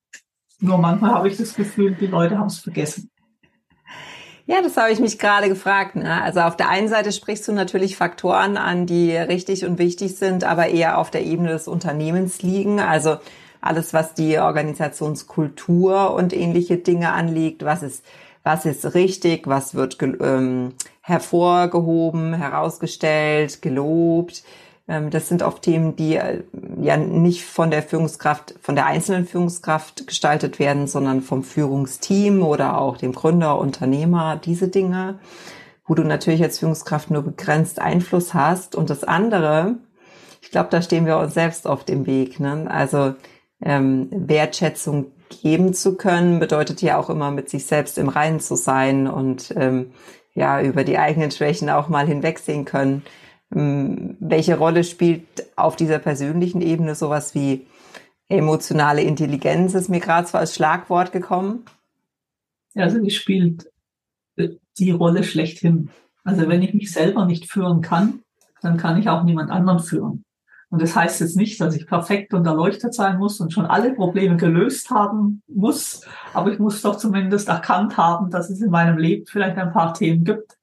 Nur 0.59 0.79
manchmal 0.79 1.11
habe 1.11 1.27
ich 1.29 1.37
das 1.37 1.53
Gefühl, 1.53 1.93
die 1.93 2.07
Leute 2.07 2.39
haben 2.39 2.47
es 2.47 2.59
vergessen. 2.59 3.11
Ja, 4.49 4.63
das 4.63 4.77
habe 4.77 4.91
ich 4.91 4.99
mich 4.99 5.19
gerade 5.19 5.47
gefragt. 5.47 5.95
Ne? 5.95 6.23
Also 6.23 6.39
auf 6.39 6.57
der 6.57 6.69
einen 6.69 6.87
Seite 6.87 7.11
sprichst 7.11 7.47
du 7.47 7.51
natürlich 7.51 7.95
Faktoren 7.95 8.57
an, 8.57 8.87
die 8.87 9.15
richtig 9.15 9.63
und 9.63 9.77
wichtig 9.77 10.15
sind, 10.15 10.43
aber 10.43 10.69
eher 10.69 10.97
auf 10.97 11.11
der 11.11 11.23
Ebene 11.23 11.49
des 11.49 11.67
Unternehmens 11.67 12.41
liegen. 12.41 12.79
Also 12.79 13.17
alles, 13.61 13.93
was 13.93 14.15
die 14.15 14.39
Organisationskultur 14.39 16.15
und 16.15 16.33
ähnliche 16.33 16.77
Dinge 16.77 17.11
anliegt, 17.11 17.63
was 17.63 17.83
ist, 17.83 18.03
was 18.43 18.65
ist 18.65 18.95
richtig, 18.95 19.45
was 19.45 19.75
wird 19.75 19.99
ähm, 20.01 20.73
hervorgehoben, 21.01 22.33
herausgestellt, 22.33 23.61
gelobt. 23.61 24.41
Ähm, 24.89 25.11
das 25.11 25.29
sind 25.29 25.43
oft 25.43 25.61
Themen, 25.61 25.95
die 25.95 26.15
äh, 26.15 26.43
ja 26.81 26.97
nicht 26.97 27.45
von 27.45 27.69
der 27.69 27.83
Führungskraft, 27.83 28.55
von 28.61 28.75
der 28.75 28.87
einzelnen 28.87 29.25
Führungskraft 29.25 30.07
gestaltet 30.07 30.57
werden, 30.59 30.87
sondern 30.87 31.21
vom 31.21 31.43
Führungsteam 31.43 32.43
oder 32.43 32.79
auch 32.79 32.97
dem 32.97 33.13
Gründer, 33.13 33.59
Unternehmer, 33.59 34.35
diese 34.43 34.67
Dinge, 34.67 35.19
wo 35.85 35.93
du 35.93 36.03
natürlich 36.03 36.41
als 36.41 36.59
Führungskraft 36.59 37.11
nur 37.11 37.21
begrenzt 37.21 37.79
Einfluss 37.79 38.33
hast. 38.33 38.75
Und 38.75 38.89
das 38.89 39.03
andere, 39.03 39.75
ich 40.41 40.49
glaube, 40.49 40.69
da 40.71 40.81
stehen 40.81 41.05
wir 41.05 41.17
uns 41.17 41.35
selbst 41.35 41.67
auf 41.67 41.83
dem 41.83 42.07
Weg. 42.07 42.39
Ne? 42.39 42.65
Also 42.69 43.13
ähm, 43.61 44.09
Wertschätzung 44.11 45.11
geben 45.43 45.75
zu 45.75 45.95
können, 45.95 46.39
bedeutet 46.39 46.81
ja 46.81 46.97
auch 46.97 47.11
immer 47.11 47.29
mit 47.29 47.49
sich 47.49 47.67
selbst 47.67 47.99
im 47.99 48.09
Reinen 48.09 48.39
zu 48.39 48.55
sein 48.55 49.07
und 49.07 49.53
ähm, 49.55 49.91
ja 50.33 50.61
über 50.61 50.83
die 50.83 50.97
eigenen 50.97 51.29
Schwächen 51.29 51.69
auch 51.69 51.89
mal 51.89 52.07
hinwegsehen 52.07 52.65
können. 52.65 53.03
Ähm, 53.55 54.17
welche 54.19 54.57
Rolle 54.57 54.83
spielt 54.83 55.25
auf 55.55 55.75
dieser 55.75 55.99
persönlichen 55.99 56.61
Ebene 56.61 56.95
sowas 56.95 57.33
wie 57.35 57.65
emotionale 58.27 59.01
Intelligenz? 59.01 59.73
Ist 59.73 59.89
mir 59.89 59.99
gerade 59.99 60.27
so 60.27 60.37
als 60.37 60.55
Schlagwort 60.55 61.11
gekommen. 61.11 61.65
Also 62.75 63.01
die 63.01 63.11
spielt 63.11 63.69
äh, 64.35 64.49
die 64.77 64.91
Rolle 64.91 65.23
schlechthin. 65.23 65.89
Also 66.23 66.47
wenn 66.47 66.61
ich 66.61 66.73
mich 66.73 66.91
selber 66.91 67.25
nicht 67.25 67.51
führen 67.51 67.81
kann, 67.81 68.21
dann 68.61 68.77
kann 68.77 68.99
ich 68.99 69.09
auch 69.09 69.23
niemand 69.23 69.49
anderen 69.49 69.79
führen. 69.79 70.23
Und 70.69 70.83
das 70.83 70.95
heißt 70.95 71.21
jetzt 71.21 71.35
nicht, 71.35 71.59
dass 71.59 71.75
ich 71.75 71.87
perfekt 71.87 72.33
und 72.33 72.45
erleuchtet 72.45 72.93
sein 72.93 73.17
muss 73.17 73.39
und 73.39 73.51
schon 73.51 73.65
alle 73.65 73.93
Probleme 73.93 74.37
gelöst 74.37 74.91
haben 74.91 75.41
muss, 75.47 76.05
aber 76.33 76.51
ich 76.53 76.59
muss 76.59 76.83
doch 76.83 76.95
zumindest 76.95 77.47
erkannt 77.47 77.97
haben, 77.97 78.29
dass 78.29 78.51
es 78.51 78.61
in 78.61 78.69
meinem 78.69 78.99
Leben 78.99 79.25
vielleicht 79.25 79.57
ein 79.57 79.73
paar 79.73 79.95
Themen 79.95 80.23
gibt. 80.23 80.58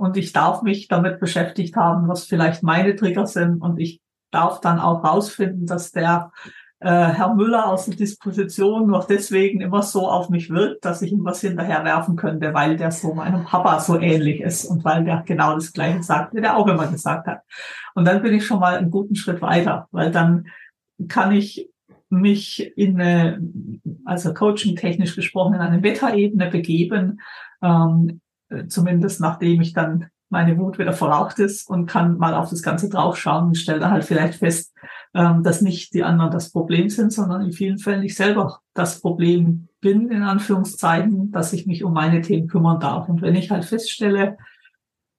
Und 0.00 0.16
ich 0.16 0.32
darf 0.32 0.62
mich 0.62 0.88
damit 0.88 1.20
beschäftigt 1.20 1.76
haben, 1.76 2.08
was 2.08 2.24
vielleicht 2.24 2.62
meine 2.62 2.96
Trigger 2.96 3.26
sind. 3.26 3.60
Und 3.60 3.78
ich 3.78 4.00
darf 4.30 4.62
dann 4.62 4.80
auch 4.80 5.04
rausfinden, 5.04 5.66
dass 5.66 5.92
der 5.92 6.32
äh, 6.78 6.88
Herr 6.88 7.34
Müller 7.34 7.66
aus 7.66 7.84
der 7.84 7.96
Disposition 7.96 8.86
nur 8.86 9.04
deswegen 9.06 9.60
immer 9.60 9.82
so 9.82 10.08
auf 10.08 10.30
mich 10.30 10.48
wirkt, 10.48 10.86
dass 10.86 11.02
ich 11.02 11.12
ihm 11.12 11.22
was 11.26 11.42
hinterher 11.42 11.84
werfen 11.84 12.16
könnte, 12.16 12.54
weil 12.54 12.78
der 12.78 12.92
so 12.92 13.12
meinem 13.12 13.44
Papa 13.44 13.78
so 13.80 14.00
ähnlich 14.00 14.40
ist 14.40 14.64
und 14.64 14.86
weil 14.86 15.04
der 15.04 15.22
genau 15.26 15.52
das 15.52 15.74
Gleiche 15.74 16.02
sagt, 16.02 16.34
wie 16.34 16.40
der 16.40 16.56
auch 16.56 16.66
immer 16.66 16.86
gesagt 16.86 17.26
hat. 17.26 17.42
Und 17.94 18.06
dann 18.06 18.22
bin 18.22 18.32
ich 18.32 18.46
schon 18.46 18.60
mal 18.60 18.78
einen 18.78 18.90
guten 18.90 19.16
Schritt 19.16 19.42
weiter, 19.42 19.86
weil 19.90 20.10
dann 20.10 20.46
kann 21.08 21.32
ich 21.32 21.68
mich 22.08 22.72
in 22.78 22.98
eine, 22.98 23.38
also 24.06 24.32
coaching 24.32 24.76
technisch 24.76 25.14
gesprochen, 25.14 25.56
in 25.56 25.60
eine 25.60 25.80
Beta-Ebene 25.80 26.48
begeben, 26.48 27.20
ähm, 27.60 28.22
zumindest 28.68 29.20
nachdem 29.20 29.60
ich 29.60 29.72
dann 29.72 30.06
meine 30.30 30.56
Wut 30.58 30.78
wieder 30.78 30.92
verraucht 30.92 31.38
ist 31.40 31.68
und 31.68 31.86
kann 31.86 32.16
mal 32.16 32.34
auf 32.34 32.50
das 32.50 32.62
Ganze 32.62 32.88
draufschauen 32.88 33.48
und 33.48 33.56
stelle 33.56 33.80
dann 33.80 33.90
halt 33.90 34.04
vielleicht 34.04 34.38
fest, 34.38 34.72
ähm, 35.12 35.42
dass 35.42 35.60
nicht 35.60 35.92
die 35.92 36.04
anderen 36.04 36.30
das 36.30 36.52
Problem 36.52 36.88
sind, 36.88 37.12
sondern 37.12 37.42
in 37.42 37.52
vielen 37.52 37.78
Fällen 37.78 38.04
ich 38.04 38.14
selber 38.14 38.60
das 38.72 39.00
Problem 39.00 39.68
bin, 39.80 40.08
in 40.10 40.22
Anführungszeichen, 40.22 41.32
dass 41.32 41.52
ich 41.52 41.66
mich 41.66 41.82
um 41.82 41.92
meine 41.92 42.20
Themen 42.20 42.46
kümmern 42.46 42.78
darf. 42.78 43.08
Und 43.08 43.22
wenn 43.22 43.34
ich 43.34 43.50
halt 43.50 43.64
feststelle, 43.64 44.38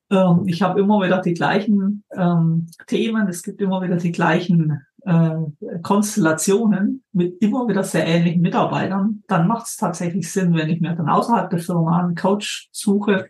ähm, 0.09 0.43
ich 0.45 0.61
habe 0.61 0.79
immer 0.79 1.03
wieder 1.03 1.21
die 1.21 1.33
gleichen 1.33 2.05
ähm, 2.15 2.67
Themen, 2.87 3.27
es 3.27 3.43
gibt 3.43 3.61
immer 3.61 3.81
wieder 3.81 3.97
die 3.97 4.13
gleichen 4.13 4.81
äh, 5.05 5.79
Konstellationen 5.81 7.03
mit 7.11 7.41
immer 7.41 7.67
wieder 7.67 7.83
sehr 7.83 8.05
ähnlichen 8.05 8.41
Mitarbeitern, 8.41 9.23
dann 9.27 9.47
macht 9.47 9.67
es 9.67 9.77
tatsächlich 9.77 10.31
Sinn, 10.31 10.53
wenn 10.53 10.69
ich 10.69 10.81
mir 10.81 10.95
dann 10.95 11.09
außerhalb 11.09 11.49
der 11.49 11.59
Firma 11.59 11.99
einen 11.99 12.15
Coach 12.15 12.69
suche 12.71 13.29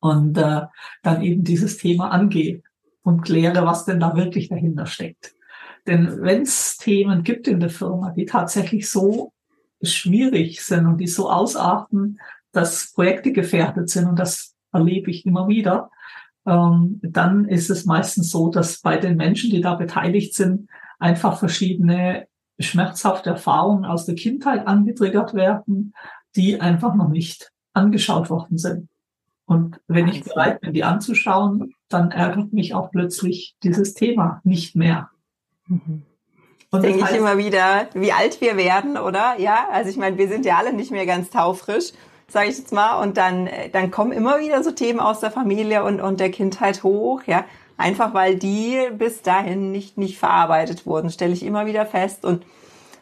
und 0.00 0.36
äh, 0.38 0.62
dann 1.02 1.22
eben 1.22 1.44
dieses 1.44 1.78
Thema 1.78 2.10
angehe 2.10 2.62
und 3.02 3.22
kläre, 3.22 3.64
was 3.64 3.84
denn 3.84 4.00
da 4.00 4.16
wirklich 4.16 4.48
dahinter 4.48 4.86
steckt. 4.86 5.34
Denn 5.86 6.20
wenn 6.22 6.42
es 6.42 6.76
Themen 6.76 7.22
gibt 7.22 7.48
in 7.48 7.60
der 7.60 7.70
Firma, 7.70 8.10
die 8.10 8.26
tatsächlich 8.26 8.90
so 8.90 9.32
schwierig 9.82 10.64
sind 10.64 10.86
und 10.86 10.98
die 10.98 11.06
so 11.06 11.30
ausarten, 11.30 12.18
dass 12.52 12.92
Projekte 12.92 13.32
gefährdet 13.32 13.88
sind, 13.88 14.06
und 14.06 14.18
das 14.18 14.56
erlebe 14.72 15.10
ich 15.10 15.24
immer 15.24 15.48
wieder, 15.48 15.90
ähm, 16.46 17.00
dann 17.02 17.46
ist 17.46 17.70
es 17.70 17.84
meistens 17.84 18.30
so, 18.30 18.50
dass 18.50 18.80
bei 18.80 18.96
den 18.96 19.16
Menschen, 19.16 19.50
die 19.50 19.60
da 19.60 19.74
beteiligt 19.74 20.34
sind, 20.34 20.68
einfach 20.98 21.38
verschiedene 21.38 22.26
schmerzhafte 22.58 23.30
Erfahrungen 23.30 23.84
aus 23.84 24.06
der 24.06 24.14
Kindheit 24.14 24.66
angetriggert 24.66 25.34
werden, 25.34 25.92
die 26.36 26.60
einfach 26.60 26.94
noch 26.94 27.08
nicht 27.08 27.52
angeschaut 27.72 28.30
worden 28.30 28.58
sind. 28.58 28.88
Und 29.44 29.80
wenn 29.86 30.08
ich 30.08 30.24
bereit 30.24 30.60
bin, 30.60 30.72
die 30.72 30.82
anzuschauen, 30.84 31.74
dann 31.88 32.10
ärgert 32.10 32.52
mich 32.52 32.74
auch 32.74 32.90
plötzlich 32.90 33.56
dieses 33.62 33.94
Thema 33.94 34.40
nicht 34.44 34.74
mehr. 34.74 35.10
Mhm. 35.66 36.02
Und 36.70 36.82
denke 36.82 37.04
ich 37.08 37.16
immer 37.16 37.38
wieder, 37.38 37.88
wie 37.94 38.12
alt 38.12 38.40
wir 38.40 38.56
werden, 38.56 38.96
oder? 38.96 39.38
Ja, 39.38 39.68
also 39.70 39.88
ich 39.88 39.96
meine, 39.96 40.18
wir 40.18 40.28
sind 40.28 40.44
ja 40.44 40.56
alle 40.56 40.72
nicht 40.72 40.90
mehr 40.90 41.06
ganz 41.06 41.30
taufrisch, 41.30 41.92
sage 42.28 42.48
ich 42.48 42.58
jetzt 42.58 42.72
mal. 42.72 43.02
Und 43.02 43.16
dann, 43.16 43.46
äh, 43.46 43.68
dann 43.70 43.90
kommen 43.90 44.12
immer 44.12 44.40
wieder 44.40 44.62
so 44.62 44.70
Themen 44.70 45.00
aus 45.00 45.20
der 45.20 45.30
Familie 45.30 45.84
und, 45.84 46.00
und 46.00 46.20
der 46.20 46.30
Kindheit 46.30 46.82
hoch, 46.82 47.22
ja. 47.26 47.44
Einfach 47.78 48.14
weil 48.14 48.36
die 48.36 48.88
bis 48.96 49.22
dahin 49.22 49.70
nicht, 49.70 49.98
nicht 49.98 50.18
verarbeitet 50.18 50.86
wurden, 50.86 51.10
stelle 51.10 51.34
ich 51.34 51.44
immer 51.44 51.66
wieder 51.66 51.84
fest. 51.84 52.24
Und 52.24 52.46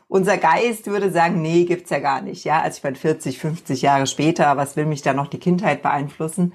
unser 0.09 0.37
Geist 0.37 0.87
würde 0.87 1.11
sagen, 1.11 1.43
nee, 1.43 1.65
gibt's 1.65 1.91
ja 1.91 2.01
gar 2.01 2.23
nicht. 2.23 2.45
Ja, 2.45 2.61
also 2.61 2.79
ich 2.79 2.85
meine, 2.85 2.97
40, 2.97 3.39
50 3.39 3.83
Jahre 3.83 4.07
später, 4.07 4.57
was 4.57 4.77
will 4.77 4.87
mich 4.87 5.03
da 5.03 5.13
noch 5.15 5.29
die 5.29 5.39
Kindheit 5.39 5.83
beeinflussen? 5.83 6.53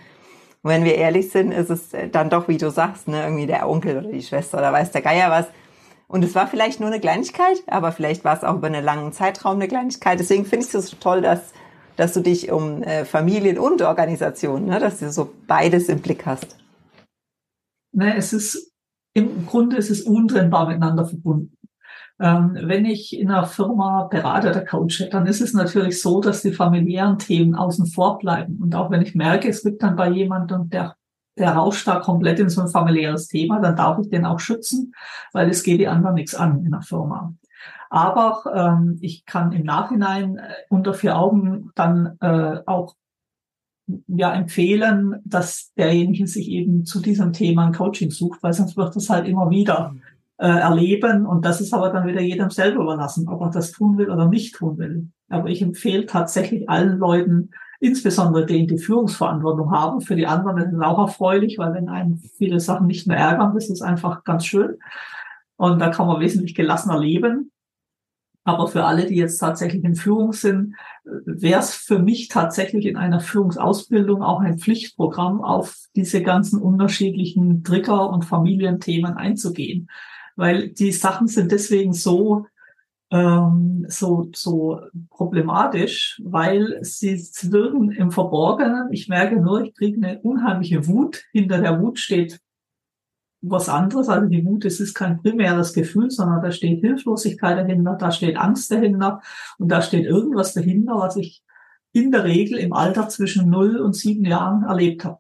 Und 0.62 0.72
wenn 0.72 0.84
wir 0.84 0.96
ehrlich 0.96 1.32
sind, 1.32 1.52
ist 1.54 1.70
es 1.70 1.94
äh, 1.94 2.10
dann 2.10 2.30
doch, 2.30 2.50
wie 2.50 2.58
du 2.58 2.70
sagst, 2.70 3.08
ne, 3.08 3.24
irgendwie 3.24 3.48
der 3.48 3.70
Onkel 3.70 3.98
oder 3.98 4.10
die 4.10 4.22
Schwester 4.22 4.58
oder 4.58 4.74
weiß 4.74 4.92
der 4.92 5.02
Geier 5.02 5.32
was, 5.32 5.46
und 6.10 6.24
es 6.26 6.34
war 6.34 6.48
vielleicht 6.48 6.80
nur 6.80 6.90
eine 6.90 7.00
Kleinigkeit, 7.00 7.62
aber 7.68 7.92
vielleicht 7.92 8.26
war 8.26 8.36
es 8.36 8.44
auch 8.44 8.56
über 8.56 8.66
einen 8.66 8.84
langen 8.84 9.14
Zeitraum 9.14 9.58
eine 9.58 9.68
Kleinigkeit. 9.68 10.20
Deswegen 10.20 10.44
finde 10.44 10.66
ich 10.66 10.74
es 10.74 10.88
so 10.88 10.98
toll, 11.00 11.22
dass, 11.22 11.54
dass 12.00 12.14
du 12.14 12.22
dich 12.22 12.50
um 12.50 12.82
äh, 12.82 13.04
Familien 13.04 13.60
und 13.60 13.82
Organisationen, 13.82 14.68
ne, 14.68 14.80
dass 14.80 15.00
du 15.00 15.12
so 15.12 15.34
beides 15.48 15.90
im 15.90 16.00
Blick 16.00 16.26
hast. 16.26 16.58
Ne, 17.92 18.16
es 18.16 18.32
ist, 18.32 18.72
im 19.14 19.46
Grunde 19.46 19.76
ist 19.76 19.90
es 19.90 20.04
untrennbar 20.04 20.68
miteinander 20.68 21.06
verbunden. 21.06 21.58
Ähm, 22.22 22.58
wenn 22.62 22.86
ich 22.86 23.18
in 23.18 23.30
einer 23.30 23.46
Firma 23.46 24.06
Berater 24.06 24.52
oder 24.52 24.66
Coach 24.66 25.10
dann 25.12 25.28
ist 25.28 25.42
es 25.42 25.54
natürlich 25.54 26.02
so, 26.02 26.22
dass 26.22 26.42
die 26.42 26.54
familiären 26.54 27.18
Themen 27.18 27.54
außen 27.54 27.88
vor 27.88 28.18
bleiben. 28.18 28.60
Und 28.62 28.76
auch 28.76 28.92
wenn 28.92 29.02
ich 29.02 29.14
merke, 29.14 29.50
es 29.50 29.64
gibt 29.64 29.84
dann 29.84 29.98
bei 29.98 30.10
jemandem, 30.10 30.70
der 30.70 30.96
der 31.38 31.52
rauscht 31.52 31.88
da 31.88 32.00
komplett 32.00 32.40
in 32.40 32.50
so 32.50 32.62
ein 32.62 32.68
familiäres 32.68 33.28
Thema, 33.28 33.62
dann 33.62 33.76
darf 33.76 33.98
ich 34.00 34.10
den 34.10 34.26
auch 34.26 34.40
schützen, 34.40 34.94
weil 35.32 35.50
es 35.50 35.64
geht 35.64 35.80
die 35.80 35.88
anderen 35.88 36.16
nichts 36.16 36.36
an 36.36 36.66
in 36.66 36.72
der 36.72 36.82
Firma. 36.82 37.34
Aber 37.90 38.44
ähm, 38.54 38.98
ich 39.02 39.26
kann 39.26 39.52
im 39.52 39.64
Nachhinein 39.64 40.38
äh, 40.38 40.54
unter 40.70 40.94
vier 40.94 41.18
Augen 41.18 41.72
dann 41.76 42.18
äh, 42.22 42.60
auch 42.66 42.96
ja 44.08 44.34
empfehlen, 44.34 45.16
dass 45.26 45.74
derjenige 45.76 46.28
sich 46.28 46.50
eben 46.50 46.86
zu 46.86 47.02
diesem 47.02 47.34
Thema 47.34 47.66
ein 47.66 47.74
Coaching 47.74 48.12
sucht, 48.12 48.44
weil 48.44 48.54
sonst 48.54 48.78
wird 48.78 48.96
es 48.96 49.10
halt 49.10 49.28
immer 49.28 49.50
wieder 49.50 49.96
äh, 50.38 50.48
erleben 50.48 51.26
und 51.26 51.44
das 51.44 51.60
ist 51.62 51.74
aber 51.74 51.90
dann 51.90 52.08
wieder 52.08 52.22
jedem 52.22 52.52
selber 52.52 52.84
überlassen, 52.84 53.28
ob 53.28 53.42
er 53.42 53.50
das 53.50 53.72
tun 53.72 53.98
will 53.98 54.12
oder 54.12 54.28
nicht 54.28 54.56
tun 54.56 54.78
will. 54.78 55.10
Aber 55.30 55.50
ich 55.50 55.62
empfehle 55.62 56.06
tatsächlich 56.06 56.70
allen 56.70 57.00
Leuten, 57.00 57.50
insbesondere 57.80 58.46
denen, 58.46 58.68
die 58.68 58.78
Führungsverantwortung 58.78 59.72
haben. 59.72 60.02
Für 60.02 60.16
die 60.16 60.28
anderen 60.28 60.58
ist 60.58 60.74
es 60.74 60.82
auch 60.82 61.00
erfreulich, 61.00 61.58
weil 61.58 61.74
wenn 61.74 61.90
einen 61.90 62.22
viele 62.38 62.60
Sachen 62.60 62.88
nicht 62.88 63.08
mehr 63.08 63.18
ärgern, 63.18 63.54
das 63.54 63.70
ist 63.70 63.82
einfach 63.82 64.24
ganz 64.24 64.46
schön. 64.46 64.78
Und 65.56 65.80
da 65.80 65.90
kann 65.90 66.08
man 66.08 66.20
wesentlich 66.20 66.56
gelassener 66.56 67.00
leben. 67.00 67.52
Aber 68.50 68.68
für 68.68 68.84
alle, 68.84 69.06
die 69.06 69.16
jetzt 69.16 69.38
tatsächlich 69.38 69.84
in 69.84 69.96
Führung 69.96 70.34
sind, 70.34 70.76
wäre 71.04 71.60
es 71.60 71.76
für 71.76 72.00
mich 72.00 72.30
tatsächlich 72.30 72.88
in 72.88 72.98
einer 72.98 73.20
Führungsausbildung 73.20 74.24
auch 74.24 74.40
ein 74.40 74.58
Pflichtprogramm, 74.58 75.44
auf 75.44 75.76
diese 75.96 76.24
ganzen 76.24 76.60
unterschiedlichen 76.60 77.64
Trigger- 77.64 78.10
und 78.10 78.26
Familienthemen 78.26 79.14
einzugehen. 79.14 79.88
Weil 80.36 80.70
die 80.70 80.92
Sachen 80.92 81.28
sind 81.28 81.52
deswegen 81.52 81.94
so 81.94 82.48
ähm, 83.12 83.86
so, 83.88 84.30
so 84.34 84.82
problematisch, 85.10 86.20
weil 86.24 86.80
sie 86.82 87.18
wirken 87.52 87.92
im 87.92 88.12
Verborgenen. 88.12 88.90
Ich 88.92 89.08
merke 89.08 89.40
nur, 89.40 89.64
ich 89.64 89.74
kriege 89.76 89.98
eine 89.98 90.20
unheimliche 90.22 90.88
Wut. 90.88 91.24
Hinter 91.32 91.60
der 91.60 91.80
Wut 91.82 92.00
steht 92.00 92.40
was 93.42 93.70
anderes. 93.70 94.10
Also 94.10 94.28
die 94.28 94.46
Wut, 94.46 94.66
es 94.66 94.80
ist 94.80 94.94
kein 94.94 95.22
primäres 95.22 95.74
Gefühl, 95.74 96.10
sondern 96.12 96.42
da 96.42 96.52
steht 96.52 96.82
Hilflosigkeit 96.82 97.58
dahinter, 97.58 97.96
da 97.96 98.12
steht 98.12 98.38
Angst 98.38 98.72
dahinter 98.72 99.22
und 99.58 99.70
da 99.70 99.82
steht 99.82 100.06
irgendwas 100.06 100.54
dahinter, 100.54 100.96
was 100.96 101.16
ich 101.16 101.44
in 101.92 102.12
der 102.12 102.24
Regel 102.24 102.60
im 102.60 102.74
Alter 102.74 103.10
zwischen 103.10 103.50
null 103.50 103.78
und 103.78 103.96
sieben 103.96 104.26
Jahren 104.26 104.64
erlebt 104.64 105.06
habe. 105.06 105.20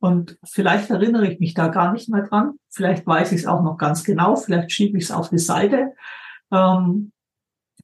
Und 0.00 0.38
vielleicht 0.44 0.90
erinnere 0.90 1.26
ich 1.26 1.40
mich 1.40 1.54
da 1.54 1.68
gar 1.68 1.92
nicht 1.92 2.10
mehr 2.10 2.22
dran. 2.22 2.58
Vielleicht 2.68 3.06
weiß 3.06 3.32
ich 3.32 3.40
es 3.40 3.46
auch 3.46 3.62
noch 3.62 3.78
ganz 3.78 4.04
genau. 4.04 4.36
Vielleicht 4.36 4.70
schiebe 4.70 4.98
ich 4.98 5.04
es 5.04 5.10
auf 5.10 5.30
die 5.30 5.38
Seite. 5.38 5.94
Ähm, 6.52 7.12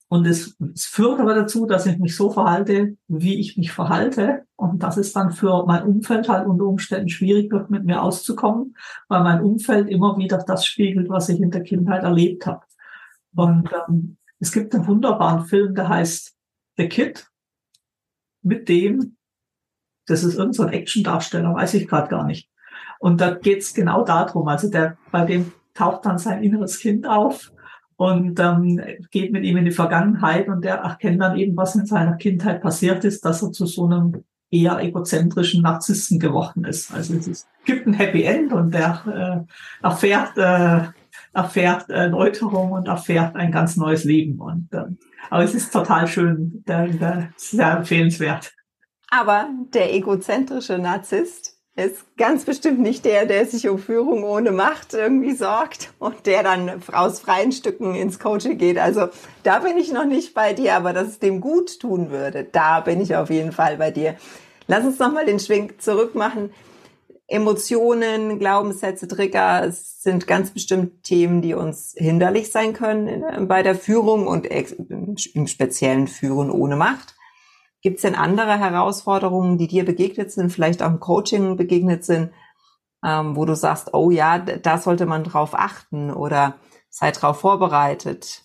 und 0.09 0.27
es, 0.27 0.57
es 0.75 0.85
führt 0.85 1.19
aber 1.19 1.35
dazu, 1.35 1.65
dass 1.65 1.87
ich 1.87 1.99
mich 1.99 2.15
so 2.17 2.31
verhalte, 2.31 2.97
wie 3.09 3.41
ich 3.41 3.57
mich 3.57 3.73
verhalte. 3.73 4.45
Und 4.61 4.83
dass 4.83 4.99
es 4.99 5.15
dann 5.15 5.31
für 5.31 5.65
mein 5.65 5.85
Umfeld 5.85 6.29
halt 6.29 6.47
unter 6.47 6.67
Umständen 6.67 7.09
schwierig 7.09 7.51
wird, 7.51 7.71
mit 7.71 7.87
mir 7.87 8.03
auszukommen, 8.03 8.77
weil 9.09 9.23
mein 9.23 9.43
Umfeld 9.43 9.89
immer 9.89 10.19
wieder 10.19 10.37
das 10.37 10.67
spiegelt, 10.67 11.09
was 11.09 11.31
ich 11.31 11.41
in 11.41 11.51
der 11.51 11.63
Kindheit 11.63 12.03
erlebt 12.03 12.45
habe. 12.45 12.61
Und 13.35 13.71
ähm, 13.73 14.19
es 14.39 14.53
gibt 14.53 14.75
einen 14.75 14.87
wunderbaren 14.87 15.47
Film, 15.47 15.75
der 15.75 15.89
heißt 15.89 16.37
The 16.77 16.91
Kid, 16.91 17.27
mit 18.43 18.69
dem, 18.69 19.17
das 20.07 20.25
ist 20.25 20.35
irgendein 20.35 20.53
so 20.53 20.67
Action-Darsteller, 20.67 21.55
weiß 21.55 21.73
ich 21.73 21.89
gerade 21.89 22.11
gar 22.11 22.27
nicht. 22.27 22.51
Und 22.99 23.23
da 23.23 23.31
geht's 23.31 23.73
genau 23.73 24.05
darum. 24.05 24.47
Also 24.47 24.69
der, 24.69 24.99
bei 25.11 25.25
dem 25.25 25.53
taucht 25.73 26.05
dann 26.05 26.19
sein 26.19 26.43
inneres 26.43 26.81
Kind 26.81 27.07
auf 27.07 27.51
und 27.97 28.39
ähm, 28.39 28.79
geht 29.11 29.33
mit 29.33 29.45
ihm 29.45 29.57
in 29.57 29.65
die 29.65 29.71
Vergangenheit 29.71 30.49
und 30.49 30.63
der 30.67 30.77
erkennt 30.77 31.23
dann 31.23 31.39
eben, 31.39 31.57
was 31.57 31.77
in 31.77 31.87
seiner 31.87 32.17
Kindheit 32.17 32.61
passiert 32.61 33.07
ist, 33.07 33.25
dass 33.25 33.43
er 33.43 33.53
zu 33.53 33.65
so 33.65 33.87
einem 33.87 34.23
eher 34.51 34.81
egozentrischen 34.81 35.63
Narzissten 35.63 36.19
geworden 36.19 36.65
ist. 36.65 36.93
Also 36.93 37.15
es 37.15 37.47
gibt 37.65 37.87
ein 37.87 37.95
Happy 37.95 38.25
End 38.25 38.53
und 38.53 38.73
der 38.75 39.47
äh, 39.47 39.87
erfährt, 39.87 40.37
äh, 40.37 40.89
erfährt 41.33 41.89
Erläuterung 41.89 42.73
und 42.73 42.89
erfährt 42.89 43.37
ein 43.37 43.53
ganz 43.53 43.77
neues 43.77 44.05
Leben. 44.05 44.41
Und, 44.41 44.69
äh, 44.73 44.87
aber 45.31 45.45
es 45.45 45.55
ist 45.55 45.73
total 45.73 46.09
schön, 46.09 46.65
der, 46.67 46.89
der, 46.89 47.33
sehr 47.37 47.79
empfehlenswert. 47.79 48.53
Aber 49.09 49.49
der 49.73 49.95
egozentrische 49.95 50.79
Narzisst 50.79 51.60
ist 51.87 52.17
ganz 52.17 52.45
bestimmt 52.45 52.81
nicht 52.81 53.05
der, 53.05 53.27
der 53.27 53.47
sich 53.47 53.69
um 53.69 53.79
Führung 53.79 54.25
ohne 54.25 54.53
Macht 54.53 54.95
irgendwie 54.95 55.35
sorgt 55.35 55.93
und 55.99 56.27
der 56.27 56.43
dann 56.43 56.83
aus 56.93 57.21
freien 57.21 57.53
Stücken 57.53 57.95
ins 57.95 58.19
Coaching 58.19 58.59
geht. 58.59 58.79
Also 58.79 59.09
da 59.43 59.61
bin 59.61 59.77
ich 59.77 59.93
noch 59.93 60.05
nicht 60.05 60.35
bei 60.35 60.53
dir, 60.53 60.75
aber 60.77 60.93
dass 60.93 61.09
es 61.09 61.19
dem 61.19 61.41
gut 61.41 61.81
tun 61.81 62.11
würde, 62.11 62.45
da 62.45 62.81
bin 62.81 63.01
ich 63.01 63.17
auf 63.17 63.31
jeden 63.31 63.53
Fall 63.53 63.77
bei 63.77 63.91
dir. 63.91 64.17
Lass 64.67 64.85
uns 64.85 64.99
nochmal 64.99 65.27
den 65.27 65.41
Schwing 65.41 65.73
zurück 65.79 66.15
machen. 66.15 66.53
Emotionen, 67.27 68.39
Glaubenssätze, 68.41 69.07
Trigger 69.07 69.71
sind 69.71 70.27
ganz 70.27 70.51
bestimmt 70.51 71.05
Themen, 71.05 71.43
die 71.43 71.55
uns 71.55 71.95
hinderlich 71.97 72.51
sein 72.51 72.73
können 72.73 73.47
bei 73.47 73.63
der 73.63 73.77
Führung 73.77 74.27
und 74.27 74.47
im 74.47 75.47
speziellen 75.47 76.09
Führen 76.09 76.51
ohne 76.51 76.75
Macht. 76.75 77.15
Gibt 77.83 77.97
es 77.97 78.03
denn 78.03 78.15
andere 78.15 78.59
Herausforderungen, 78.59 79.57
die 79.57 79.67
dir 79.67 79.85
begegnet 79.85 80.31
sind, 80.31 80.51
vielleicht 80.51 80.83
auch 80.83 80.91
im 80.91 81.01
Coaching 81.01 81.57
begegnet 81.57 82.05
sind, 82.05 82.31
ähm, 83.05 83.37
wo 83.37 83.47
du 83.47 83.57
sagst, 83.57 83.95
oh 83.95 84.11
ja, 84.11 84.39
da 84.39 84.79
sollte 84.79 85.07
man 85.07 85.25
drauf 85.25 85.55
achten 85.55 86.11
oder 86.11 86.57
sei 86.91 87.11
drauf 87.11 87.41
vorbereitet? 87.41 88.45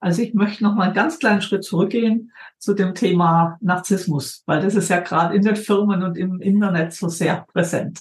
Also 0.00 0.22
ich 0.22 0.34
möchte 0.34 0.64
noch 0.64 0.74
mal 0.74 0.84
einen 0.84 0.94
ganz 0.94 1.18
kleinen 1.18 1.42
Schritt 1.42 1.62
zurückgehen 1.64 2.32
zu 2.58 2.74
dem 2.74 2.94
Thema 2.94 3.58
Narzissmus, 3.60 4.42
weil 4.46 4.62
das 4.62 4.74
ist 4.74 4.88
ja 4.88 5.00
gerade 5.00 5.34
in 5.34 5.42
den 5.42 5.56
Firmen 5.56 6.02
und 6.02 6.16
im 6.16 6.40
Internet 6.40 6.94
so 6.94 7.08
sehr 7.08 7.46
präsent. 7.52 8.00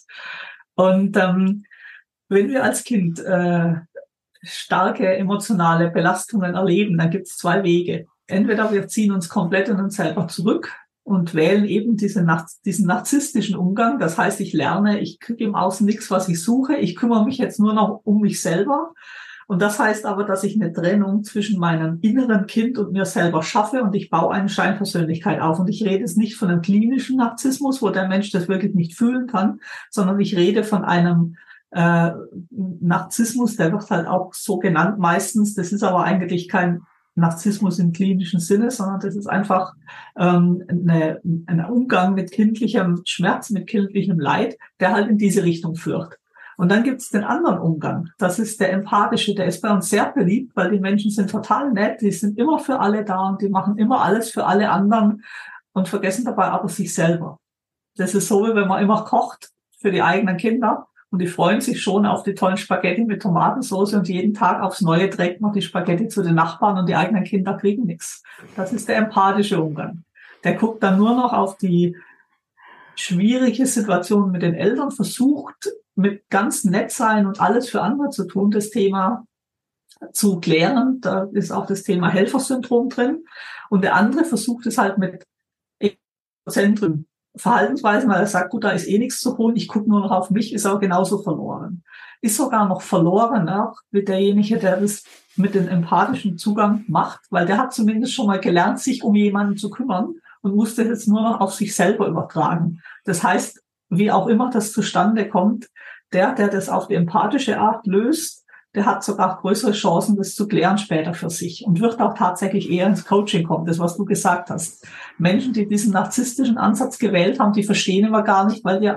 Und 0.75 1.17
ähm, 1.17 1.65
wenn 2.29 2.49
wir 2.49 2.63
als 2.63 2.85
Kind 2.85 3.19
äh, 3.19 3.73
starke 4.41 5.17
emotionale 5.17 5.91
Belastungen 5.91 6.55
erleben, 6.55 6.97
dann 6.97 7.09
gibt 7.09 7.27
es 7.27 7.37
zwei 7.37 7.63
Wege 7.63 8.07
entweder 8.29 8.71
wir 8.71 8.87
ziehen 8.87 9.11
uns 9.11 9.29
komplett 9.29 9.69
in 9.69 9.79
uns 9.79 9.95
selber 9.95 10.27
zurück 10.27 10.71
und 11.03 11.33
wählen 11.33 11.65
eben 11.65 11.97
diese, 11.97 12.25
diesen 12.65 12.85
narzisstischen 12.85 13.55
Umgang. 13.55 13.99
Das 13.99 14.17
heißt, 14.17 14.39
ich 14.41 14.53
lerne, 14.53 14.99
ich 14.99 15.19
kriege 15.19 15.43
im 15.43 15.55
Außen 15.55 15.85
nichts, 15.85 16.11
was 16.11 16.29
ich 16.29 16.41
suche. 16.41 16.77
Ich 16.77 16.95
kümmere 16.95 17.25
mich 17.25 17.37
jetzt 17.37 17.59
nur 17.59 17.73
noch 17.73 18.01
um 18.03 18.21
mich 18.21 18.41
selber. 18.41 18.93
Und 19.47 19.63
das 19.63 19.79
heißt 19.79 20.05
aber, 20.05 20.25
dass 20.25 20.43
ich 20.43 20.61
eine 20.61 20.71
Trennung 20.71 21.23
zwischen 21.23 21.59
meinem 21.59 21.97
inneren 22.01 22.45
Kind 22.45 22.77
und 22.77 22.91
mir 22.91 23.05
selber 23.05 23.41
schaffe 23.41 23.81
und 23.81 23.95
ich 23.95 24.11
baue 24.11 24.31
eine 24.31 24.47
Scheinpersönlichkeit 24.47 25.41
auf. 25.41 25.57
Und 25.57 25.67
ich 25.69 25.83
rede 25.83 26.01
jetzt 26.01 26.19
nicht 26.19 26.35
von 26.35 26.49
einem 26.49 26.61
klinischen 26.61 27.17
Narzissmus, 27.17 27.81
wo 27.81 27.89
der 27.89 28.07
Mensch 28.07 28.29
das 28.29 28.47
wirklich 28.47 28.75
nicht 28.75 28.95
fühlen 28.95 29.25
kann, 29.25 29.59
sondern 29.89 30.19
ich 30.19 30.35
rede 30.35 30.63
von 30.63 30.85
einem 30.85 31.37
äh, 31.71 32.11
Narzissmus, 32.51 33.55
der 33.55 33.71
wird 33.71 33.89
halt 33.89 34.05
auch 34.05 34.35
so 34.35 34.59
genannt 34.59 34.99
meistens. 34.99 35.55
Das 35.55 35.71
ist 35.71 35.81
aber 35.81 36.03
eigentlich 36.03 36.47
kein 36.47 36.83
Narzissmus 37.19 37.79
im 37.79 37.91
klinischen 37.91 38.39
Sinne, 38.39 38.71
sondern 38.71 38.99
das 38.99 39.15
ist 39.15 39.27
einfach 39.27 39.73
ähm, 40.17 40.63
eine, 40.67 41.21
ein 41.45 41.65
Umgang 41.65 42.13
mit 42.13 42.31
kindlichem 42.31 43.01
Schmerz, 43.05 43.49
mit 43.49 43.67
kindlichem 43.67 44.19
Leid, 44.19 44.57
der 44.79 44.93
halt 44.93 45.09
in 45.09 45.17
diese 45.17 45.43
Richtung 45.43 45.75
führt. 45.75 46.17
Und 46.59 46.69
dann 46.69 46.83
gibt 46.83 46.99
es 46.99 47.09
den 47.09 47.23
anderen 47.23 47.57
Umgang. 47.59 48.09
Das 48.17 48.37
ist 48.37 48.59
der 48.59 48.73
empathische. 48.73 49.33
Der 49.33 49.45
ist 49.45 49.61
bei 49.61 49.71
uns 49.71 49.89
sehr 49.89 50.11
beliebt, 50.11 50.53
weil 50.57 50.71
die 50.71 50.79
Menschen 50.79 51.09
sind 51.09 51.29
total 51.29 51.71
nett. 51.71 52.01
Die 52.01 52.11
sind 52.11 52.37
immer 52.37 52.59
für 52.59 52.81
alle 52.81 53.05
da 53.05 53.29
und 53.29 53.41
die 53.41 53.47
machen 53.47 53.77
immer 53.77 54.01
alles 54.01 54.31
für 54.31 54.45
alle 54.45 54.69
anderen 54.69 55.23
und 55.71 55.87
vergessen 55.87 56.25
dabei 56.25 56.47
aber 56.47 56.67
sich 56.67 56.93
selber. 56.93 57.39
Das 57.95 58.13
ist 58.13 58.27
so, 58.27 58.45
wie 58.45 58.55
wenn 58.55 58.67
man 58.67 58.83
immer 58.83 59.05
kocht 59.05 59.51
für 59.79 59.91
die 59.91 60.01
eigenen 60.01 60.35
Kinder 60.35 60.88
und 61.11 61.19
die 61.19 61.27
freuen 61.27 61.59
sich 61.59 61.81
schon 61.81 62.05
auf 62.05 62.23
die 62.23 62.35
tollen 62.35 62.57
Spaghetti 62.57 63.03
mit 63.03 63.21
Tomatensauce 63.21 63.93
und 63.93 64.07
jeden 64.07 64.33
Tag 64.33 64.61
aufs 64.61 64.81
Neue 64.81 65.09
trägt 65.09 65.41
man 65.41 65.53
die 65.53 65.61
Spaghetti 65.61 66.07
zu 66.07 66.21
den 66.21 66.35
Nachbarn 66.35 66.77
und 66.77 66.87
die 66.87 66.95
eigenen 66.95 67.23
Kinder 67.23 67.55
kriegen 67.57 67.85
nichts. 67.85 68.23
Das 68.55 68.71
ist 68.73 68.87
der 68.87 68.97
empathische 68.97 69.61
Umgang. 69.61 70.03
Der 70.43 70.53
guckt 70.53 70.83
dann 70.83 70.97
nur 70.97 71.15
noch 71.15 71.33
auf 71.33 71.57
die 71.57 71.95
schwierige 72.95 73.65
Situation 73.65 74.31
mit 74.31 74.43
den 74.43 74.53
Eltern, 74.53 74.91
versucht 74.91 75.71
mit 75.95 76.29
ganz 76.29 76.63
nett 76.63 76.91
sein 76.91 77.25
und 77.25 77.41
alles 77.41 77.69
für 77.69 77.81
andere 77.81 78.09
zu 78.09 78.25
tun, 78.25 78.51
das 78.51 78.69
Thema 78.69 79.25
zu 80.11 80.39
klären. 80.39 81.01
Da 81.01 81.27
ist 81.33 81.51
auch 81.51 81.65
das 81.65 81.83
Thema 81.83 82.09
Helfersyndrom 82.09 82.89
drin. 82.89 83.25
Und 83.69 83.83
der 83.83 83.95
andere 83.95 84.25
versucht 84.25 84.65
es 84.67 84.77
halt 84.77 84.97
mit 84.97 85.25
Zentren 86.47 87.08
Verhaltensweisen, 87.35 88.09
weil 88.09 88.21
er 88.21 88.27
sagt, 88.27 88.49
gut, 88.51 88.63
da 88.63 88.71
ist 88.71 88.87
eh 88.87 88.97
nichts 88.97 89.19
zu 89.19 89.37
holen, 89.37 89.55
ich 89.55 89.67
gucke 89.67 89.89
nur 89.89 90.01
noch 90.01 90.11
auf 90.11 90.29
mich, 90.29 90.53
ist 90.53 90.65
auch 90.65 90.79
genauso 90.79 91.19
verloren. 91.19 91.83
Ist 92.21 92.35
sogar 92.35 92.67
noch 92.67 92.81
verloren, 92.81 93.47
auch 93.49 93.77
mit 93.91 94.07
derjenige, 94.07 94.57
der 94.57 94.77
das 94.77 95.03
mit 95.35 95.55
dem 95.55 95.67
empathischen 95.67 96.37
Zugang 96.37 96.83
macht, 96.87 97.21
weil 97.29 97.45
der 97.45 97.57
hat 97.57 97.73
zumindest 97.73 98.13
schon 98.13 98.27
mal 98.27 98.39
gelernt, 98.39 98.79
sich 98.79 99.03
um 99.03 99.15
jemanden 99.15 99.57
zu 99.57 99.69
kümmern 99.69 100.15
und 100.41 100.55
muss 100.55 100.75
das 100.75 100.87
jetzt 100.87 101.07
nur 101.07 101.21
noch 101.21 101.39
auf 101.39 101.53
sich 101.53 101.75
selber 101.75 102.07
übertragen. 102.07 102.81
Das 103.05 103.23
heißt, 103.23 103.61
wie 103.89 104.11
auch 104.11 104.27
immer 104.27 104.49
das 104.49 104.71
zustande 104.71 105.27
kommt, 105.29 105.69
der, 106.11 106.33
der 106.33 106.47
das 106.47 106.69
auf 106.69 106.87
die 106.87 106.95
empathische 106.95 107.59
Art 107.59 107.85
löst, 107.87 108.38
der 108.75 108.85
hat 108.85 109.03
sogar 109.03 109.39
größere 109.41 109.71
Chancen, 109.71 110.15
das 110.15 110.35
zu 110.35 110.47
klären 110.47 110.77
später 110.77 111.13
für 111.13 111.29
sich 111.29 111.65
und 111.65 111.79
wird 111.79 111.99
auch 111.99 112.13
tatsächlich 112.13 112.69
eher 112.69 112.85
ins 112.87 113.05
Coaching 113.05 113.47
kommen, 113.47 113.65
das 113.65 113.79
was 113.79 113.97
du 113.97 114.05
gesagt 114.05 114.51
hast. 114.51 114.87
Menschen, 115.17 115.53
die 115.53 115.67
diesen 115.67 115.91
narzisstischen 115.91 116.57
Ansatz 116.57 116.99
gewählt 116.99 117.39
haben, 117.39 117.53
die 117.53 117.63
verstehen 117.63 118.05
immer 118.05 118.21
gar 118.21 118.45
nicht, 118.47 118.63
weil 118.63 118.79
die 118.79 118.91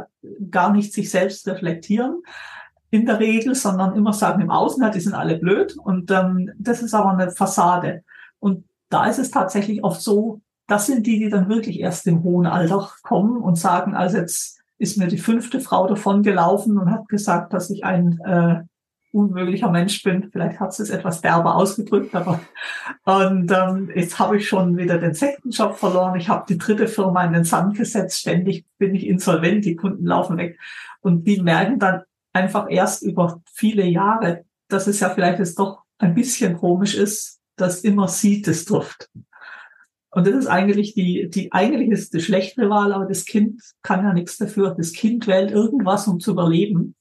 gar 0.50 0.72
nicht 0.72 0.92
sich 0.92 1.10
selbst 1.10 1.48
reflektieren 1.48 2.22
in 2.90 3.06
der 3.06 3.18
Regel, 3.18 3.54
sondern 3.54 3.94
immer 3.94 4.12
sagen 4.12 4.42
im 4.42 4.50
Außen, 4.50 4.90
die 4.92 5.00
sind 5.00 5.14
alle 5.14 5.38
blöd 5.38 5.74
und 5.78 6.10
ähm, 6.10 6.50
das 6.58 6.82
ist 6.82 6.92
aber 6.92 7.10
eine 7.10 7.30
Fassade. 7.30 8.04
Und 8.38 8.64
da 8.90 9.06
ist 9.06 9.18
es 9.18 9.30
tatsächlich 9.30 9.82
oft 9.82 10.02
so, 10.02 10.42
das 10.66 10.86
sind 10.86 11.06
die, 11.06 11.18
die 11.18 11.30
dann 11.30 11.48
wirklich 11.48 11.80
erst 11.80 12.06
im 12.06 12.22
hohen 12.22 12.46
Alter 12.46 12.90
kommen 13.02 13.38
und 13.38 13.56
sagen, 13.56 13.94
also 13.94 14.18
jetzt 14.18 14.60
ist 14.76 14.98
mir 14.98 15.06
die 15.06 15.18
fünfte 15.18 15.60
Frau 15.60 15.86
davon 15.86 16.22
gelaufen 16.22 16.76
und 16.76 16.90
hat 16.90 17.08
gesagt, 17.08 17.54
dass 17.54 17.70
ich 17.70 17.84
ein 17.84 18.20
äh, 18.26 18.60
unmöglicher 19.12 19.70
Mensch 19.70 20.02
bin. 20.02 20.30
Vielleicht 20.32 20.58
hat 20.58 20.78
es 20.78 20.90
etwas 20.90 21.20
derber 21.20 21.54
ausgedrückt, 21.56 22.14
aber 22.14 22.40
und 23.04 23.52
ähm, 23.52 23.90
jetzt 23.94 24.18
habe 24.18 24.38
ich 24.38 24.48
schon 24.48 24.76
wieder 24.76 24.98
den 24.98 25.14
Sektenjob 25.14 25.76
verloren. 25.76 26.18
Ich 26.18 26.28
habe 26.28 26.46
die 26.48 26.58
dritte 26.58 26.88
Firma 26.88 27.24
in 27.24 27.32
den 27.32 27.44
Sand 27.44 27.76
gesetzt. 27.76 28.20
Ständig 28.20 28.66
bin 28.78 28.94
ich 28.94 29.06
insolvent. 29.06 29.64
Die 29.64 29.76
Kunden 29.76 30.06
laufen 30.06 30.38
weg 30.38 30.58
und 31.00 31.24
die 31.26 31.40
merken 31.40 31.78
dann 31.78 32.02
einfach 32.32 32.66
erst 32.70 33.02
über 33.02 33.42
viele 33.52 33.84
Jahre, 33.84 34.44
dass 34.68 34.86
es 34.86 35.00
ja 35.00 35.10
vielleicht 35.10 35.38
jetzt 35.38 35.58
doch 35.58 35.82
ein 35.98 36.14
bisschen 36.14 36.56
komisch 36.56 36.94
ist, 36.94 37.40
dass 37.56 37.80
immer 37.80 38.08
sie 38.08 38.42
das 38.42 38.64
trifft. 38.64 39.10
Und 40.10 40.26
das 40.26 40.34
ist 40.34 40.46
eigentlich 40.46 40.94
die, 40.94 41.28
die 41.30 41.52
eigentlich 41.52 41.90
ist 41.90 42.12
die 42.12 42.20
schlechte 42.20 42.68
Wahl, 42.68 42.92
aber 42.92 43.06
das 43.06 43.24
Kind 43.24 43.62
kann 43.82 44.04
ja 44.04 44.12
nichts 44.12 44.36
dafür. 44.36 44.74
Das 44.76 44.92
Kind 44.92 45.26
wählt 45.26 45.50
irgendwas, 45.50 46.06
um 46.06 46.20
zu 46.20 46.32
überleben 46.32 46.94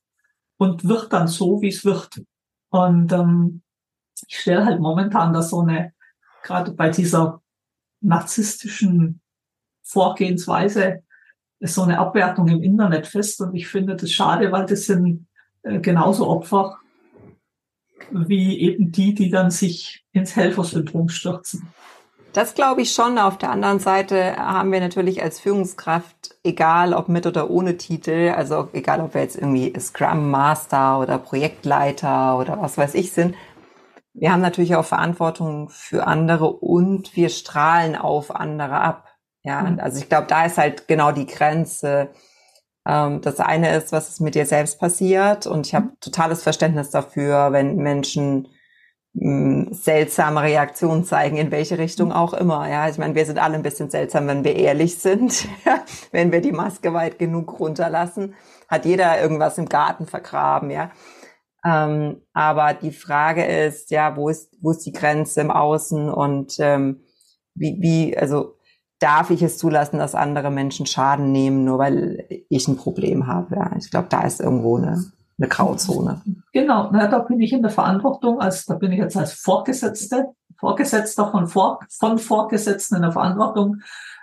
und 0.61 0.87
wird 0.87 1.11
dann 1.11 1.27
so, 1.27 1.59
wie 1.63 1.69
es 1.69 1.83
wird. 1.83 2.21
Und 2.69 3.11
ähm, 3.11 3.63
ich 4.27 4.37
stelle 4.37 4.63
halt 4.63 4.79
momentan 4.79 5.33
da 5.33 5.41
so 5.41 5.61
eine, 5.61 5.91
gerade 6.43 6.73
bei 6.73 6.91
dieser 6.91 7.41
narzisstischen 7.99 9.21
Vorgehensweise, 9.81 11.01
so 11.61 11.81
eine 11.81 11.97
Abwertung 11.97 12.47
im 12.47 12.61
Internet 12.61 13.07
fest. 13.07 13.41
Und 13.41 13.55
ich 13.55 13.67
finde 13.67 13.95
das 13.95 14.11
schade, 14.11 14.51
weil 14.51 14.67
das 14.67 14.85
sind 14.85 15.27
äh, 15.63 15.79
genauso 15.79 16.27
Opfer 16.27 16.77
wie 18.11 18.59
eben 18.59 18.91
die, 18.91 19.15
die 19.15 19.31
dann 19.31 19.49
sich 19.49 20.05
ins 20.11 20.35
Helfersyndrom 20.35 21.09
stürzen. 21.09 21.73
Das 22.33 22.53
glaube 22.53 22.81
ich 22.81 22.93
schon. 22.93 23.17
Auf 23.17 23.37
der 23.37 23.51
anderen 23.51 23.79
Seite 23.79 24.37
haben 24.37 24.71
wir 24.71 24.79
natürlich 24.79 25.21
als 25.21 25.39
Führungskraft, 25.39 26.35
egal 26.43 26.93
ob 26.93 27.09
mit 27.09 27.25
oder 27.25 27.49
ohne 27.49 27.77
Titel, 27.77 28.33
also 28.35 28.69
egal 28.71 29.01
ob 29.01 29.13
wir 29.13 29.21
jetzt 29.21 29.35
irgendwie 29.35 29.77
Scrum 29.79 30.31
Master 30.31 30.99
oder 30.99 31.17
Projektleiter 31.17 32.37
oder 32.37 32.61
was 32.61 32.77
weiß 32.77 32.93
ich 32.95 33.11
sind, 33.11 33.35
wir 34.13 34.31
haben 34.31 34.41
natürlich 34.41 34.75
auch 34.75 34.85
Verantwortung 34.85 35.69
für 35.69 36.07
andere 36.07 36.51
und 36.51 37.15
wir 37.15 37.29
strahlen 37.29 37.95
auf 37.95 38.33
andere 38.33 38.79
ab. 38.79 39.07
Ja, 39.43 39.61
mhm. 39.61 39.79
also 39.79 39.99
ich 39.99 40.09
glaube, 40.09 40.27
da 40.27 40.45
ist 40.45 40.57
halt 40.57 40.87
genau 40.87 41.11
die 41.11 41.25
Grenze. 41.25 42.09
Ähm, 42.85 43.21
das 43.21 43.39
eine 43.39 43.75
ist, 43.75 43.91
was 43.91 44.09
ist 44.09 44.21
mit 44.21 44.35
dir 44.35 44.45
selbst 44.45 44.79
passiert 44.79 45.47
und 45.47 45.67
ich 45.67 45.75
habe 45.75 45.87
mhm. 45.87 45.99
totales 45.99 46.43
Verständnis 46.43 46.89
dafür, 46.91 47.51
wenn 47.51 47.77
Menschen 47.77 48.47
seltsame 49.13 50.41
Reaktionen 50.41 51.03
zeigen, 51.03 51.35
in 51.35 51.51
welche 51.51 51.77
Richtung 51.77 52.13
auch 52.13 52.33
immer. 52.33 52.69
Ja, 52.69 52.87
ich 52.87 52.97
meine, 52.97 53.13
wir 53.13 53.25
sind 53.25 53.39
alle 53.39 53.55
ein 53.55 53.63
bisschen 53.63 53.89
seltsam, 53.89 54.27
wenn 54.27 54.43
wir 54.43 54.55
ehrlich 54.55 54.99
sind. 54.99 55.47
wenn 56.11 56.31
wir 56.31 56.41
die 56.41 56.53
Maske 56.53 56.93
weit 56.93 57.19
genug 57.19 57.59
runterlassen, 57.59 58.35
hat 58.69 58.85
jeder 58.85 59.21
irgendwas 59.21 59.57
im 59.57 59.67
Garten 59.67 60.05
vergraben, 60.05 60.71
ja. 60.71 60.91
Ähm, 61.63 62.21
aber 62.33 62.73
die 62.73 62.91
Frage 62.91 63.43
ist, 63.45 63.91
ja, 63.91 64.15
wo 64.15 64.29
ist, 64.29 64.55
wo 64.61 64.71
ist 64.71 64.85
die 64.85 64.93
Grenze 64.93 65.41
im 65.41 65.51
Außen 65.51 66.09
und 66.09 66.55
ähm, 66.59 67.01
wie, 67.53 67.77
wie, 67.81 68.17
also 68.17 68.55
darf 68.99 69.29
ich 69.29 69.43
es 69.43 69.57
zulassen, 69.57 69.99
dass 69.99 70.15
andere 70.15 70.49
Menschen 70.49 70.85
Schaden 70.85 71.31
nehmen, 71.31 71.65
nur 71.65 71.79
weil 71.79 72.25
ich 72.49 72.67
ein 72.67 72.77
Problem 72.77 73.27
habe? 73.27 73.55
Ja, 73.55 73.71
ich 73.77 73.91
glaube, 73.91 74.07
da 74.09 74.21
ist 74.21 74.39
irgendwo 74.39 74.77
eine 74.77 75.11
eine 75.41 75.49
Grauzone. 75.49 76.21
Genau, 76.53 76.89
na, 76.91 77.07
da 77.07 77.19
bin 77.19 77.39
ich 77.39 77.53
in 77.53 77.61
der 77.61 77.71
Verantwortung, 77.71 78.39
als 78.39 78.65
da 78.65 78.75
bin 78.75 78.91
ich 78.91 78.99
jetzt 78.99 79.17
als 79.17 79.33
Vorgesetzte, 79.33 80.27
Vorgesetzter 80.59 81.31
von, 81.31 81.47
Vor, 81.47 81.79
von 81.89 82.19
Vorgesetzten 82.19 82.95
in 82.95 83.01
der 83.01 83.11
Verantwortung, 83.11 83.81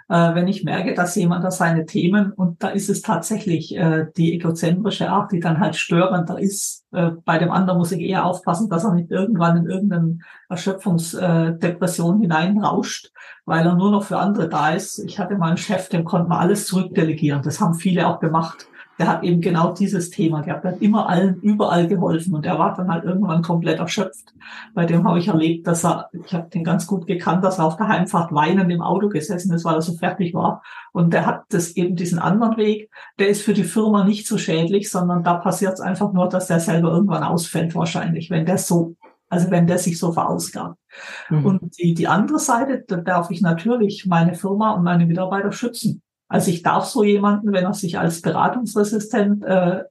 äh, 0.09 0.35
wenn 0.35 0.46
ich 0.46 0.64
merke, 0.64 0.94
dass 0.94 1.16
jemand 1.16 1.44
da 1.44 1.50
seine 1.50 1.85
Themen, 1.85 2.33
und 2.33 2.62
da 2.62 2.68
ist 2.68 2.88
es 2.88 3.02
tatsächlich 3.02 3.76
äh, 3.76 4.07
die 4.16 4.35
egozentrische 4.35 5.11
Art, 5.11 5.33
die 5.33 5.40
dann 5.40 5.59
halt 5.59 5.74
störender 5.74 6.38
ist. 6.38 6.85
Äh, 6.92 7.11
bei 7.24 7.38
dem 7.38 7.50
anderen 7.50 7.78
muss 7.78 7.92
ich 7.92 8.00
eher 8.00 8.24
aufpassen, 8.24 8.70
dass 8.70 8.85
er 8.85 8.94
nicht 8.94 9.11
irgendwann 9.11 9.57
in 9.57 9.66
irgendeine 9.66 10.18
Erschöpfungsdepression 10.48 12.20
hineinrauscht, 12.20 13.12
weil 13.44 13.66
er 13.66 13.74
nur 13.74 13.90
noch 13.90 14.04
für 14.04 14.18
andere 14.18 14.48
da 14.48 14.70
ist. 14.70 15.00
Ich 15.00 15.18
hatte 15.18 15.37
mal 15.37 15.48
einen 15.48 15.57
Chef, 15.57 15.88
dem 15.88 16.04
konnte 16.04 16.28
man 16.28 16.38
alles 16.38 16.66
zurückdelegieren. 16.66 17.42
Das 17.42 17.61
haben 17.61 17.74
viele 17.74 18.07
auch 18.07 18.20
gemacht 18.20 18.68
der 18.98 19.08
hat 19.08 19.22
eben 19.22 19.40
genau 19.40 19.72
dieses 19.72 20.11
Thema 20.11 20.42
gehabt. 20.42 20.64
Der 20.64 20.72
hat 20.72 20.82
immer 20.82 21.08
allen 21.08 21.40
überall 21.40 21.87
geholfen 21.87 22.34
und 22.34 22.44
er 22.44 22.58
war 22.58 22.74
dann 22.74 22.90
halt 22.90 23.04
irgendwann 23.04 23.42
komplett 23.42 23.78
erschöpft. 23.78 24.34
Bei 24.74 24.87
dem 24.87 25.06
habe 25.06 25.18
ich 25.18 25.28
erlebt, 25.28 25.66
dass 25.66 25.84
er, 25.84 26.11
ich 26.12 26.34
habe 26.34 26.48
den 26.50 26.64
ganz 26.64 26.87
gut 26.87 27.06
gekannt, 27.06 27.44
dass 27.44 27.58
er 27.58 27.66
auf 27.66 27.76
der 27.76 27.88
Heimfahrt 27.88 28.32
weinend 28.32 28.70
im 28.72 28.82
Auto 28.82 29.08
gesessen 29.08 29.52
ist, 29.52 29.64
weil 29.64 29.76
er 29.76 29.82
so 29.82 29.94
fertig 29.94 30.34
war. 30.34 30.62
Und 30.92 31.12
der 31.12 31.26
hat 31.26 31.44
das 31.50 31.76
eben 31.76 31.94
diesen 31.94 32.18
anderen 32.18 32.56
Weg, 32.56 32.90
der 33.18 33.28
ist 33.28 33.42
für 33.42 33.54
die 33.54 33.64
Firma 33.64 34.04
nicht 34.04 34.26
so 34.26 34.37
schädlich, 34.37 34.90
sondern 34.90 35.22
da 35.22 35.34
passiert 35.34 35.74
es 35.74 35.80
einfach 35.80 36.12
nur, 36.12 36.28
dass 36.28 36.48
der 36.48 36.61
selber 36.61 36.90
irgendwann 36.90 37.22
ausfällt 37.22 37.74
wahrscheinlich, 37.74 38.30
wenn 38.30 38.46
der 38.46 38.58
so 38.58 38.96
also 39.30 39.50
wenn 39.50 39.66
der 39.66 39.78
sich 39.78 39.98
so 39.98 40.12
verausgabt. 40.12 40.78
Mhm. 41.28 41.44
Und 41.44 41.78
die, 41.78 41.94
die 41.94 42.08
andere 42.08 42.38
Seite, 42.38 42.84
da 42.87 42.96
darf 42.96 43.30
ich 43.30 43.42
natürlich 43.42 44.06
meine 44.06 44.34
Firma 44.34 44.72
und 44.72 44.84
meine 44.84 45.04
Mitarbeiter 45.04 45.52
schützen. 45.52 46.02
Also 46.28 46.50
ich 46.50 46.62
darf 46.62 46.84
so 46.84 47.02
jemanden, 47.02 47.52
wenn 47.52 47.64
er 47.64 47.74
sich 47.74 47.98
als 47.98 48.20
beratungsresistent 48.20 49.44
äh, 49.44 49.84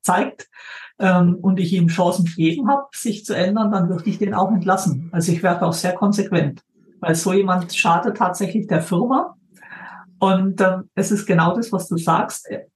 zeigt 0.00 0.48
ähm, 0.98 1.36
und 1.40 1.60
ich 1.60 1.72
ihm 1.72 1.88
Chancen 1.88 2.24
gegeben 2.24 2.68
habe, 2.68 2.86
sich 2.92 3.24
zu 3.24 3.34
ändern, 3.34 3.72
dann 3.72 3.88
würde 3.88 4.08
ich 4.08 4.18
den 4.18 4.34
auch 4.34 4.50
entlassen. 4.50 5.10
Also 5.12 5.32
ich 5.32 5.42
werde 5.42 5.66
auch 5.66 5.72
sehr 5.72 5.94
konsequent, 5.94 6.62
weil 7.00 7.14
so 7.14 7.32
jemand 7.32 7.74
schadet 7.74 8.16
tatsächlich 8.16 8.66
der 8.66 8.82
Firma. 8.82 9.36
Und 10.18 10.60
ähm, 10.60 10.88
es 10.94 11.10
ist 11.10 11.26
genau 11.26 11.54
das, 11.56 11.72
was 11.72 11.88
du 11.88 11.96
sagst. 11.96 12.48
Äh, 12.48 12.66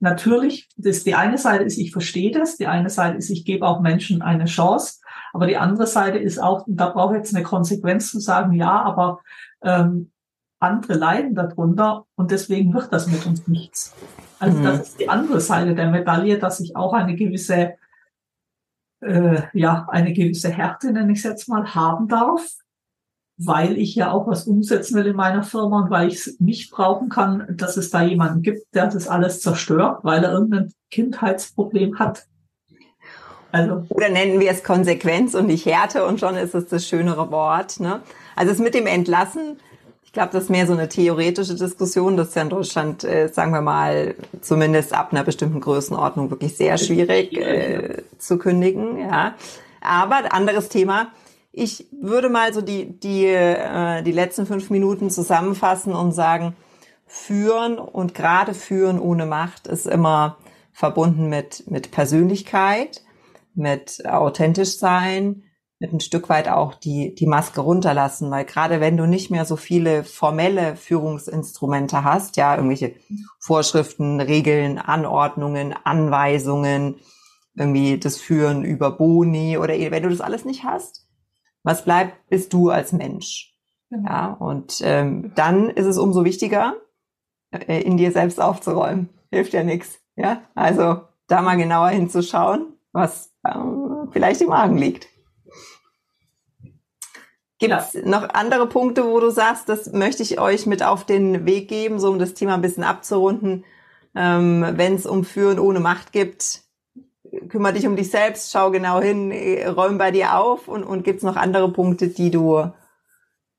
natürlich, 0.00 0.68
das, 0.76 1.04
die 1.04 1.14
eine 1.14 1.38
Seite 1.38 1.64
ist, 1.64 1.78
ich 1.78 1.92
verstehe 1.92 2.32
das, 2.32 2.56
die 2.56 2.66
eine 2.66 2.90
Seite 2.90 3.18
ist, 3.18 3.30
ich 3.30 3.44
gebe 3.44 3.66
auch 3.66 3.80
Menschen 3.80 4.22
eine 4.22 4.46
Chance, 4.46 5.00
aber 5.32 5.46
die 5.46 5.58
andere 5.58 5.86
Seite 5.86 6.18
ist 6.18 6.42
auch, 6.42 6.66
und 6.66 6.76
da 6.76 6.88
brauche 6.88 7.14
ich 7.14 7.18
jetzt 7.18 7.34
eine 7.34 7.44
Konsequenz 7.44 8.10
zu 8.10 8.18
sagen, 8.18 8.54
ja, 8.54 8.82
aber 8.82 9.20
ähm, 9.62 10.10
andere 10.60 10.94
leiden 10.94 11.34
darunter 11.34 12.04
und 12.16 12.30
deswegen 12.30 12.72
wird 12.74 12.92
das 12.92 13.06
mit 13.06 13.26
uns 13.26 13.48
nichts. 13.48 13.94
Also 14.38 14.58
mhm. 14.58 14.64
das 14.64 14.80
ist 14.80 15.00
die 15.00 15.08
andere 15.08 15.40
Seite 15.40 15.74
der 15.74 15.90
Medaille, 15.90 16.38
dass 16.38 16.60
ich 16.60 16.76
auch 16.76 16.92
eine 16.92 17.16
gewisse, 17.16 17.74
äh, 19.00 19.42
ja, 19.54 19.88
eine 19.90 20.12
gewisse 20.12 20.50
Härte, 20.50 20.92
nenne 20.92 21.12
ich 21.12 21.18
es 21.18 21.24
jetzt 21.24 21.48
mal, 21.48 21.74
haben 21.74 22.08
darf, 22.08 22.46
weil 23.38 23.78
ich 23.78 23.94
ja 23.94 24.10
auch 24.12 24.26
was 24.26 24.46
umsetzen 24.46 24.96
will 24.96 25.06
in 25.06 25.16
meiner 25.16 25.42
Firma 25.42 25.82
und 25.82 25.90
weil 25.90 26.08
ich 26.08 26.26
es 26.26 26.40
nicht 26.40 26.70
brauchen 26.70 27.08
kann, 27.08 27.46
dass 27.56 27.78
es 27.78 27.90
da 27.90 28.02
jemanden 28.02 28.42
gibt, 28.42 28.74
der 28.74 28.86
das 28.88 29.08
alles 29.08 29.40
zerstört, 29.40 30.00
weil 30.04 30.22
er 30.22 30.32
irgendein 30.32 30.72
Kindheitsproblem 30.90 31.98
hat. 31.98 32.26
Also. 33.52 33.84
Oder 33.88 34.10
nennen 34.10 34.38
wir 34.40 34.50
es 34.50 34.62
Konsequenz 34.62 35.34
und 35.34 35.46
nicht 35.46 35.66
Härte 35.66 36.06
und 36.06 36.20
schon 36.20 36.36
ist 36.36 36.54
es 36.54 36.66
das 36.66 36.86
schönere 36.86 37.30
Wort. 37.30 37.80
Ne? 37.80 38.00
Also 38.36 38.52
es 38.52 38.58
mit 38.58 38.74
dem 38.74 38.86
Entlassen 38.86 39.56
ich 40.10 40.14
glaube, 40.14 40.30
das 40.32 40.44
ist 40.44 40.50
mehr 40.50 40.66
so 40.66 40.72
eine 40.72 40.88
theoretische 40.88 41.54
Diskussion. 41.54 42.16
Das 42.16 42.30
ist 42.30 42.34
ja 42.34 42.42
in 42.42 42.48
Deutschland, 42.48 43.04
äh, 43.04 43.28
sagen 43.28 43.52
wir 43.52 43.60
mal, 43.60 44.16
zumindest 44.40 44.92
ab 44.92 45.12
einer 45.12 45.22
bestimmten 45.22 45.60
Größenordnung 45.60 46.32
wirklich 46.32 46.56
sehr 46.56 46.78
schwierig 46.78 47.32
äh, 47.36 48.02
zu 48.18 48.36
kündigen. 48.36 48.98
Ja, 48.98 49.36
aber 49.80 50.34
anderes 50.34 50.68
Thema. 50.68 51.12
Ich 51.52 51.86
würde 51.92 52.28
mal 52.28 52.52
so 52.52 52.60
die 52.60 52.98
die 52.98 53.26
äh, 53.26 54.02
die 54.02 54.10
letzten 54.10 54.46
fünf 54.46 54.68
Minuten 54.68 55.10
zusammenfassen 55.10 55.94
und 55.94 56.10
sagen: 56.10 56.56
Führen 57.06 57.78
und 57.78 58.12
gerade 58.12 58.52
führen 58.52 58.98
ohne 58.98 59.26
Macht 59.26 59.68
ist 59.68 59.86
immer 59.86 60.38
verbunden 60.72 61.28
mit 61.28 61.70
mit 61.70 61.92
Persönlichkeit, 61.92 63.04
mit 63.54 64.04
authentisch 64.04 64.76
sein, 64.76 65.44
mit 65.80 65.94
ein 65.94 66.00
Stück 66.00 66.28
weit 66.28 66.48
auch 66.48 66.74
die, 66.74 67.14
die 67.14 67.26
Maske 67.26 67.62
runterlassen, 67.62 68.30
weil 68.30 68.44
gerade 68.44 68.80
wenn 68.80 68.98
du 68.98 69.06
nicht 69.06 69.30
mehr 69.30 69.46
so 69.46 69.56
viele 69.56 70.04
formelle 70.04 70.76
Führungsinstrumente 70.76 72.04
hast, 72.04 72.36
ja, 72.36 72.54
irgendwelche 72.54 72.94
Vorschriften, 73.38 74.20
Regeln, 74.20 74.78
Anordnungen, 74.78 75.74
Anweisungen, 75.84 76.96
irgendwie 77.56 77.98
das 77.98 78.18
Führen 78.18 78.62
über 78.62 78.90
Boni 78.90 79.56
oder 79.56 79.74
wenn 79.74 80.02
du 80.02 80.10
das 80.10 80.20
alles 80.20 80.44
nicht 80.44 80.64
hast, 80.64 81.08
was 81.62 81.84
bleibt, 81.84 82.28
bist 82.28 82.52
du 82.52 82.68
als 82.68 82.92
Mensch. 82.92 83.54
Genau. 83.88 84.08
Ja, 84.08 84.32
und 84.34 84.80
ähm, 84.84 85.32
dann 85.34 85.70
ist 85.70 85.86
es 85.86 85.98
umso 85.98 86.24
wichtiger, 86.24 86.76
äh, 87.50 87.80
in 87.80 87.96
dir 87.96 88.12
selbst 88.12 88.40
aufzuräumen. 88.40 89.08
Hilft 89.30 89.54
ja 89.54 89.64
nichts. 89.64 89.98
Ja, 90.14 90.42
also 90.54 91.00
da 91.26 91.40
mal 91.40 91.56
genauer 91.56 91.88
hinzuschauen, 91.88 92.74
was 92.92 93.32
äh, 93.44 93.54
vielleicht 94.12 94.42
im 94.42 94.48
Magen 94.48 94.76
liegt. 94.76 95.08
Gibt 97.60 97.74
es 97.74 97.92
ja. 97.92 98.06
noch 98.06 98.30
andere 98.30 98.66
Punkte, 98.66 99.04
wo 99.04 99.20
du 99.20 99.30
sagst, 99.30 99.68
das 99.68 99.92
möchte 99.92 100.22
ich 100.22 100.40
euch 100.40 100.66
mit 100.66 100.82
auf 100.82 101.04
den 101.04 101.44
Weg 101.44 101.68
geben, 101.68 102.00
so 102.00 102.10
um 102.10 102.18
das 102.18 102.32
Thema 102.32 102.54
ein 102.54 102.62
bisschen 102.62 102.84
abzurunden? 102.84 103.64
Ähm, 104.14 104.66
Wenn 104.72 104.94
es 104.94 105.06
um 105.06 105.24
Führen 105.24 105.58
ohne 105.58 105.78
Macht 105.78 106.10
gibt, 106.10 106.62
kümmere 107.48 107.74
dich 107.74 107.86
um 107.86 107.96
dich 107.96 108.10
selbst, 108.10 108.50
schau 108.50 108.70
genau 108.70 109.00
hin, 109.00 109.30
räum 109.76 109.98
bei 109.98 110.10
dir 110.10 110.36
auf 110.38 110.68
und, 110.68 110.82
und 110.82 111.04
gibt 111.04 111.18
es 111.18 111.22
noch 111.22 111.36
andere 111.36 111.70
Punkte, 111.70 112.08
die 112.08 112.30
du 112.30 112.72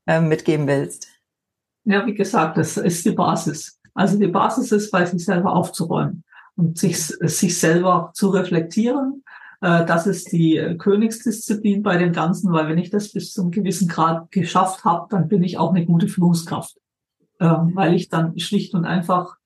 äh, 0.07 0.19
mitgeben 0.19 0.67
willst? 0.67 1.07
Ja, 1.83 2.05
wie 2.05 2.15
gesagt, 2.15 2.57
das 2.57 2.77
ist 2.77 3.05
die 3.05 3.11
Basis. 3.11 3.79
Also 3.93 4.17
die 4.17 4.27
Basis 4.27 4.71
ist, 4.71 4.89
bei 4.89 5.05
sich 5.05 5.23
selber 5.23 5.53
aufzuräumen 5.53 6.23
und 6.55 6.77
sich, 6.77 6.97
sich 7.05 7.59
selber 7.59 8.11
zu 8.15 8.29
reflektieren 8.29 9.23
äh, 9.27 9.30
das 9.85 10.07
ist 10.07 10.31
die 10.31 10.57
äh, 10.57 10.75
Königsdisziplin 10.75 11.83
bei 11.83 11.97
dem 11.97 12.11
Ganzen, 12.11 12.51
weil 12.51 12.67
wenn 12.67 12.79
ich 12.79 12.89
das 12.89 13.11
bis 13.11 13.31
zum 13.31 13.51
gewissen 13.51 13.87
Grad 13.87 14.31
geschafft 14.31 14.83
habe, 14.83 15.07
dann 15.09 15.27
bin 15.27 15.43
ich 15.43 15.59
auch 15.59 15.69
eine 15.69 15.85
gute 15.85 16.07
Führungskraft, 16.07 16.77
ähm, 17.39 17.71
weil 17.75 17.93
ich 17.93 18.09
dann 18.09 18.37
schlicht 18.39 18.73
und 18.73 18.85
einfach 18.85 19.37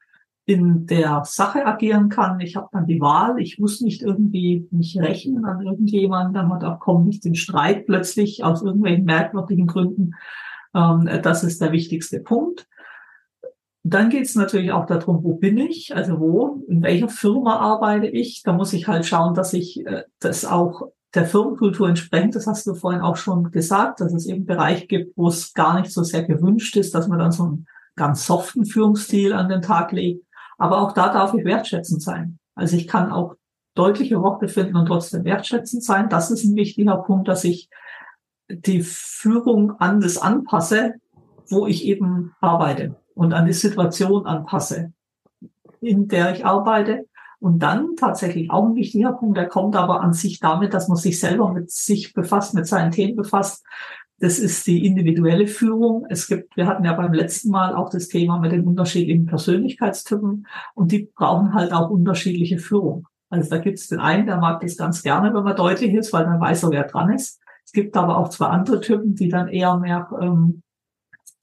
in 0.46 0.86
der 0.86 1.24
Sache 1.26 1.66
agieren 1.66 2.10
kann. 2.10 2.40
Ich 2.40 2.56
habe 2.56 2.70
dann 2.72 2.86
die 2.86 3.02
Wahl. 3.02 3.40
Ich 3.40 3.60
muss 3.60 3.82
nicht 3.82 4.04
irgendwie 4.04 4.68
mich 4.72 4.98
rächen 4.98 5.44
an 5.44 5.66
irgendjemanden. 5.66 6.48
Man 6.48 6.60
da 6.60 6.76
kommt 6.76 7.08
nicht 7.08 7.26
in 7.26 7.36
Streit 7.36 7.86
plötzlich 7.86 8.44
aus 8.44 8.62
irgendwelchen 8.62 9.06
merkwürdigen 9.06 9.68
Gründen. 9.68 10.14
Ähm, 10.74 11.10
das 11.24 11.44
ist 11.44 11.62
der 11.62 11.72
wichtigste 11.72 12.22
Punkt. 12.22 12.68
Dann 13.88 14.10
geht 14.10 14.26
es 14.26 14.34
natürlich 14.34 14.72
auch 14.72 14.88
darum, 14.88 15.24
wo 15.24 15.36
bin 15.36 15.60
ich, 15.60 15.96
also 15.96 16.20
wo, 16.20 16.66
in 16.68 16.82
welcher 16.82 17.08
Firma 17.08 17.58
arbeite 17.58 18.08
ich. 18.08 18.42
Da 18.44 18.52
muss 18.52 18.74
ich 18.74 18.88
halt 18.88 19.06
schauen, 19.06 19.36
dass 19.36 19.54
ich 19.54 19.86
äh, 19.86 20.06
das 20.20 20.44
auch 20.44 20.90
der 21.14 21.28
Firmenkultur 21.28 21.88
entsprechend, 21.88 22.34
das 22.34 22.48
hast 22.48 22.66
du 22.66 22.74
vorhin 22.74 23.02
auch 23.02 23.16
schon 23.16 23.52
gesagt, 23.52 24.02
dass 24.02 24.12
es 24.12 24.26
eben 24.26 24.48
Bereich 24.48 24.88
gibt, 24.88 25.16
wo 25.16 25.28
es 25.28 25.54
gar 25.54 25.80
nicht 25.80 25.94
so 25.94 26.02
sehr 26.02 26.24
gewünscht 26.24 26.76
ist, 26.78 26.96
dass 26.96 27.08
man 27.08 27.20
dann 27.20 27.32
so 27.32 27.44
einen 27.44 27.68
ganz 27.96 28.26
soften 28.26 28.66
Führungsstil 28.66 29.34
an 29.34 29.50
den 29.50 29.62
Tag 29.62 29.92
legt. 29.92 30.26
Aber 30.58 30.82
auch 30.82 30.94
da 30.94 31.14
darf 31.14 31.36
ich 31.36 31.46
wertschätzend 31.46 32.02
sein. 32.02 32.40
Also 32.56 32.78
ich 32.78 32.88
kann 32.88 33.12
auch 33.12 33.36
deutliche 33.76 34.20
Worte 34.20 34.48
finden 34.48 34.78
und 34.78 34.88
trotzdem 34.88 35.26
wertschätzend 35.26 35.84
sein. 35.84 36.10
Das 36.10 36.32
ist 36.32 36.44
ein 36.44 36.56
wichtiger 36.56 36.98
Punkt, 36.98 37.28
dass 37.28 37.44
ich 37.44 37.70
die 38.50 38.82
Führung 38.82 39.80
an 39.80 40.02
das 40.02 40.18
anpasse, 40.18 40.96
wo 41.50 41.68
ich 41.68 41.86
eben 41.86 42.34
arbeite 42.42 42.96
und 43.16 43.34
an 43.34 43.46
die 43.46 43.54
Situation 43.54 44.26
anpasse, 44.28 44.94
in 45.82 46.08
der 46.08 46.36
ich 46.36 46.46
arbeite. 46.46 47.08
Und 47.40 47.60
dann 47.60 47.96
tatsächlich 47.96 48.50
auch 48.50 48.66
ein 48.66 48.76
wichtiger 48.76 49.14
Punkt, 49.14 49.38
der 49.38 49.48
kommt 49.48 49.76
aber 49.76 50.02
an 50.02 50.14
sich 50.14 50.40
damit, 50.40 50.74
dass 50.74 50.88
man 50.88 50.98
sich 50.98 51.20
selber 51.20 51.52
mit 51.52 51.72
sich 51.72 52.14
befasst, 52.14 52.54
mit 52.54 52.68
seinen 52.68 52.92
Themen 52.92 53.16
befasst. 53.16 53.66
Das 54.20 54.40
ist 54.40 54.66
die 54.66 54.86
individuelle 54.86 55.48
Führung. 55.48 56.06
Es 56.10 56.28
gibt, 56.28 56.56
wir 56.56 56.68
hatten 56.68 56.86
ja 56.86 56.94
beim 56.94 57.14
letzten 57.14 57.50
Mal 57.50 57.76
auch 57.76 57.90
das 57.90 58.08
Thema 58.08 58.40
mit 58.40 58.52
den 58.52 58.66
unterschiedlichen 58.66 59.26
Persönlichkeitstypen 59.26 60.48
und 60.74 60.92
die 60.92 61.10
brauchen 61.14 61.54
halt 61.54 61.74
auch 61.74 61.90
unterschiedliche 61.90 62.58
Führung. 62.58 63.08
Also 63.30 63.50
da 63.50 63.58
gibt 63.58 63.80
es 63.80 63.88
den 63.88 64.00
einen, 64.00 64.26
der 64.26 64.38
mag 64.38 64.62
das 64.62 64.78
ganz 64.78 65.04
gerne, 65.04 65.34
wenn 65.34 65.44
man 65.44 65.56
deutlich 65.56 65.94
ist, 65.94 66.14
weil 66.14 66.24
dann 66.24 66.40
weiß 66.40 66.64
er, 66.64 66.72
wer 66.72 66.84
dran 66.86 67.12
ist. 67.14 67.42
Es 67.66 67.74
gibt 67.74 67.98
aber 67.98 68.18
auch 68.18 68.30
zwei 68.30 68.48
andere 68.48 68.80
Typen, 68.80 69.16
die 69.16 69.28
dann 69.28 69.50
eher 69.50 69.78
mehr 69.78 70.08
ähm, 70.22 70.62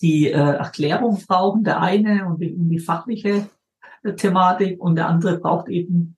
die 0.02 0.28
äh, 0.28 0.32
Erklärung 0.32 1.22
brauchen, 1.26 1.64
der 1.64 1.80
eine 1.80 2.26
und 2.26 2.40
die, 2.40 2.54
die 2.54 2.78
fachliche 2.80 3.48
äh, 4.02 4.12
Thematik 4.14 4.80
und 4.80 4.96
der 4.96 5.08
andere 5.08 5.38
braucht 5.38 5.68
eben 5.68 6.16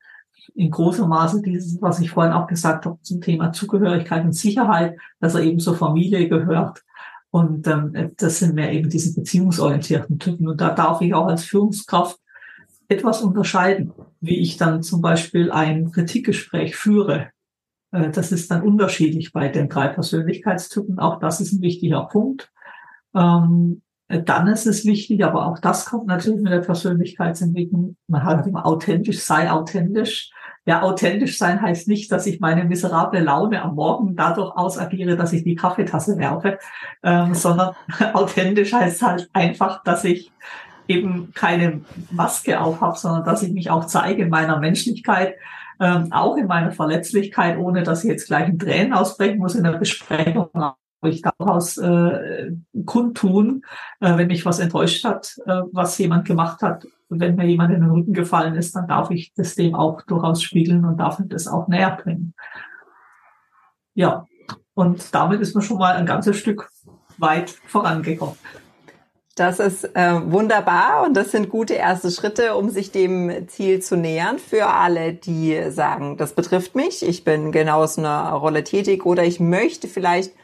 in 0.55 0.70
großem 0.70 1.09
Maße 1.09 1.42
dieses, 1.42 1.81
was 1.81 2.01
ich 2.01 2.11
vorhin 2.11 2.33
auch 2.33 2.47
gesagt 2.47 2.87
habe 2.87 2.99
zum 3.03 3.20
Thema 3.20 3.53
Zugehörigkeit 3.53 4.25
und 4.25 4.33
Sicherheit, 4.33 4.97
dass 5.20 5.35
er 5.35 5.42
eben 5.42 5.59
zur 5.59 5.77
Familie 5.77 6.29
gehört. 6.29 6.83
Und 7.31 7.66
ähm, 7.66 8.12
das 8.16 8.38
sind 8.38 8.55
mehr 8.55 8.73
eben 8.73 8.88
diese 8.88 9.14
beziehungsorientierten 9.14 10.18
Typen. 10.18 10.49
Und 10.49 10.61
da 10.61 10.70
darf 10.70 11.01
ich 11.01 11.14
auch 11.14 11.27
als 11.27 11.44
Führungskraft 11.44 12.18
etwas 12.88 13.23
unterscheiden, 13.23 13.92
wie 14.20 14.38
ich 14.38 14.57
dann 14.57 14.83
zum 14.83 15.01
Beispiel 15.01 15.51
ein 15.51 15.90
Kritikgespräch 15.90 16.77
führe. 16.77 17.31
Äh, 17.90 18.11
das 18.11 18.31
ist 18.31 18.51
dann 18.51 18.62
unterschiedlich 18.62 19.33
bei 19.33 19.49
den 19.49 19.68
drei 19.68 19.88
Persönlichkeitstypen. 19.88 20.99
Auch 20.99 21.18
das 21.18 21.40
ist 21.40 21.53
ein 21.53 21.62
wichtiger 21.62 22.05
Punkt. 22.05 22.53
Ähm, 23.14 23.83
dann 24.09 24.46
ist 24.48 24.66
es 24.66 24.85
wichtig, 24.85 25.24
aber 25.24 25.46
auch 25.46 25.59
das 25.59 25.87
kommt 25.87 26.07
natürlich 26.07 26.42
mit 26.42 26.53
der 26.53 26.61
Persönlichkeitsentwicklung. 26.61 27.96
Man 28.07 28.22
hat 28.22 28.46
immer 28.46 28.66
authentisch, 28.66 29.20
sei 29.20 29.50
authentisch. 29.50 30.31
Ja, 30.66 30.83
authentisch 30.83 31.37
sein 31.37 31.61
heißt 31.61 31.88
nicht, 31.88 32.11
dass 32.11 32.27
ich 32.27 32.40
meine 32.40 32.64
miserable 32.64 33.20
Laune 33.20 33.62
am 33.62 33.74
Morgen 33.74 34.16
dadurch 34.16 34.57
ausagiere, 34.57 35.16
dass 35.16 35.33
ich 35.33 35.44
die 35.44 35.57
Kaffeetasse 35.57 36.18
werfe, 36.18 36.59
ähm, 37.03 37.35
sondern 37.35 37.74
authentisch 38.12 38.72
heißt 38.72 39.03
halt 39.03 39.29
einfach, 39.33 39.83
dass 39.85 40.05
ich 40.05 40.31
eben 40.87 41.33
keine 41.35 41.81
Maske 42.11 42.61
aufhab, 42.61 42.96
sondern 42.98 43.24
dass 43.24 43.42
ich 43.42 43.53
mich 43.53 43.70
auch 43.70 43.87
zeige 43.87 44.22
in 44.22 44.29
meiner 44.29 44.59
Menschlichkeit, 44.59 45.35
ähm, 45.81 46.12
auch 46.12 46.37
in 46.37 46.46
meiner 46.46 46.72
Verletzlichkeit, 46.72 47.59
ohne 47.59 47.83
dass 47.83 48.05
ich 48.05 48.11
jetzt 48.11 48.27
gleich 48.27 48.48
in 48.48 48.59
Tränen 48.59 48.92
ausbrechen 48.92 49.38
muss 49.38 49.55
in 49.55 49.64
der 49.64 49.72
Besprechung, 49.72 50.48
ich 51.08 51.22
daraus 51.22 51.76
äh, 51.78 52.52
kundtun, 52.84 53.64
äh, 54.00 54.16
wenn 54.16 54.28
mich 54.28 54.44
was 54.44 54.58
enttäuscht 54.58 55.04
hat, 55.04 55.36
äh, 55.46 55.62
was 55.72 55.98
jemand 55.98 56.26
gemacht 56.26 56.62
hat. 56.62 56.86
Wenn 57.08 57.36
mir 57.36 57.46
jemand 57.46 57.72
in 57.72 57.80
den 57.80 57.90
Rücken 57.90 58.12
gefallen 58.12 58.54
ist, 58.54 58.74
dann 58.74 58.88
darf 58.88 59.10
ich 59.10 59.32
das 59.34 59.54
dem 59.54 59.74
auch 59.74 60.02
durchaus 60.02 60.42
spiegeln 60.42 60.84
und 60.84 60.98
darf 60.98 61.18
ihm 61.18 61.28
das 61.28 61.46
auch 61.46 61.68
näher 61.68 61.98
bringen. 62.02 62.34
Ja, 63.94 64.26
und 64.74 65.14
damit 65.14 65.40
ist 65.40 65.54
man 65.54 65.62
schon 65.62 65.78
mal 65.78 65.94
ein 65.94 66.06
ganzes 66.06 66.36
Stück 66.36 66.68
weit 67.18 67.50
vorangekommen. 67.66 68.36
Das 69.36 69.58
ist 69.58 69.84
äh, 69.96 70.30
wunderbar 70.30 71.04
und 71.04 71.16
das 71.16 71.32
sind 71.32 71.48
gute 71.48 71.74
erste 71.74 72.12
Schritte, 72.12 72.54
um 72.54 72.70
sich 72.70 72.92
dem 72.92 73.48
Ziel 73.48 73.82
zu 73.82 73.96
nähern. 73.96 74.38
Für 74.38 74.68
alle, 74.68 75.12
die 75.12 75.60
sagen, 75.70 76.16
das 76.16 76.34
betrifft 76.34 76.76
mich, 76.76 77.04
ich 77.04 77.24
bin 77.24 77.50
genau 77.50 77.82
aus 77.82 77.98
einer 77.98 78.30
Rolle 78.30 78.62
tätig 78.62 79.04
oder 79.04 79.24
ich 79.24 79.40
möchte 79.40 79.88
vielleicht 79.88 80.34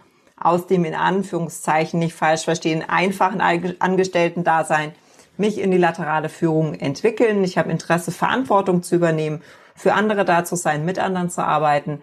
aus 0.40 0.66
dem 0.66 0.84
in 0.84 0.94
Anführungszeichen 0.94 2.00
nicht 2.00 2.14
falsch 2.14 2.44
verstehen, 2.44 2.84
einfachen 2.88 3.40
Angestellten-Dasein 3.40 4.92
mich 5.36 5.58
in 5.58 5.70
die 5.70 5.78
laterale 5.78 6.28
Führung 6.28 6.74
entwickeln. 6.74 7.44
Ich 7.44 7.58
habe 7.58 7.70
Interesse, 7.70 8.10
Verantwortung 8.10 8.82
zu 8.82 8.96
übernehmen, 8.96 9.42
für 9.74 9.94
andere 9.94 10.24
da 10.24 10.44
zu 10.44 10.56
sein, 10.56 10.84
mit 10.84 10.98
anderen 10.98 11.30
zu 11.30 11.42
arbeiten. 11.44 12.02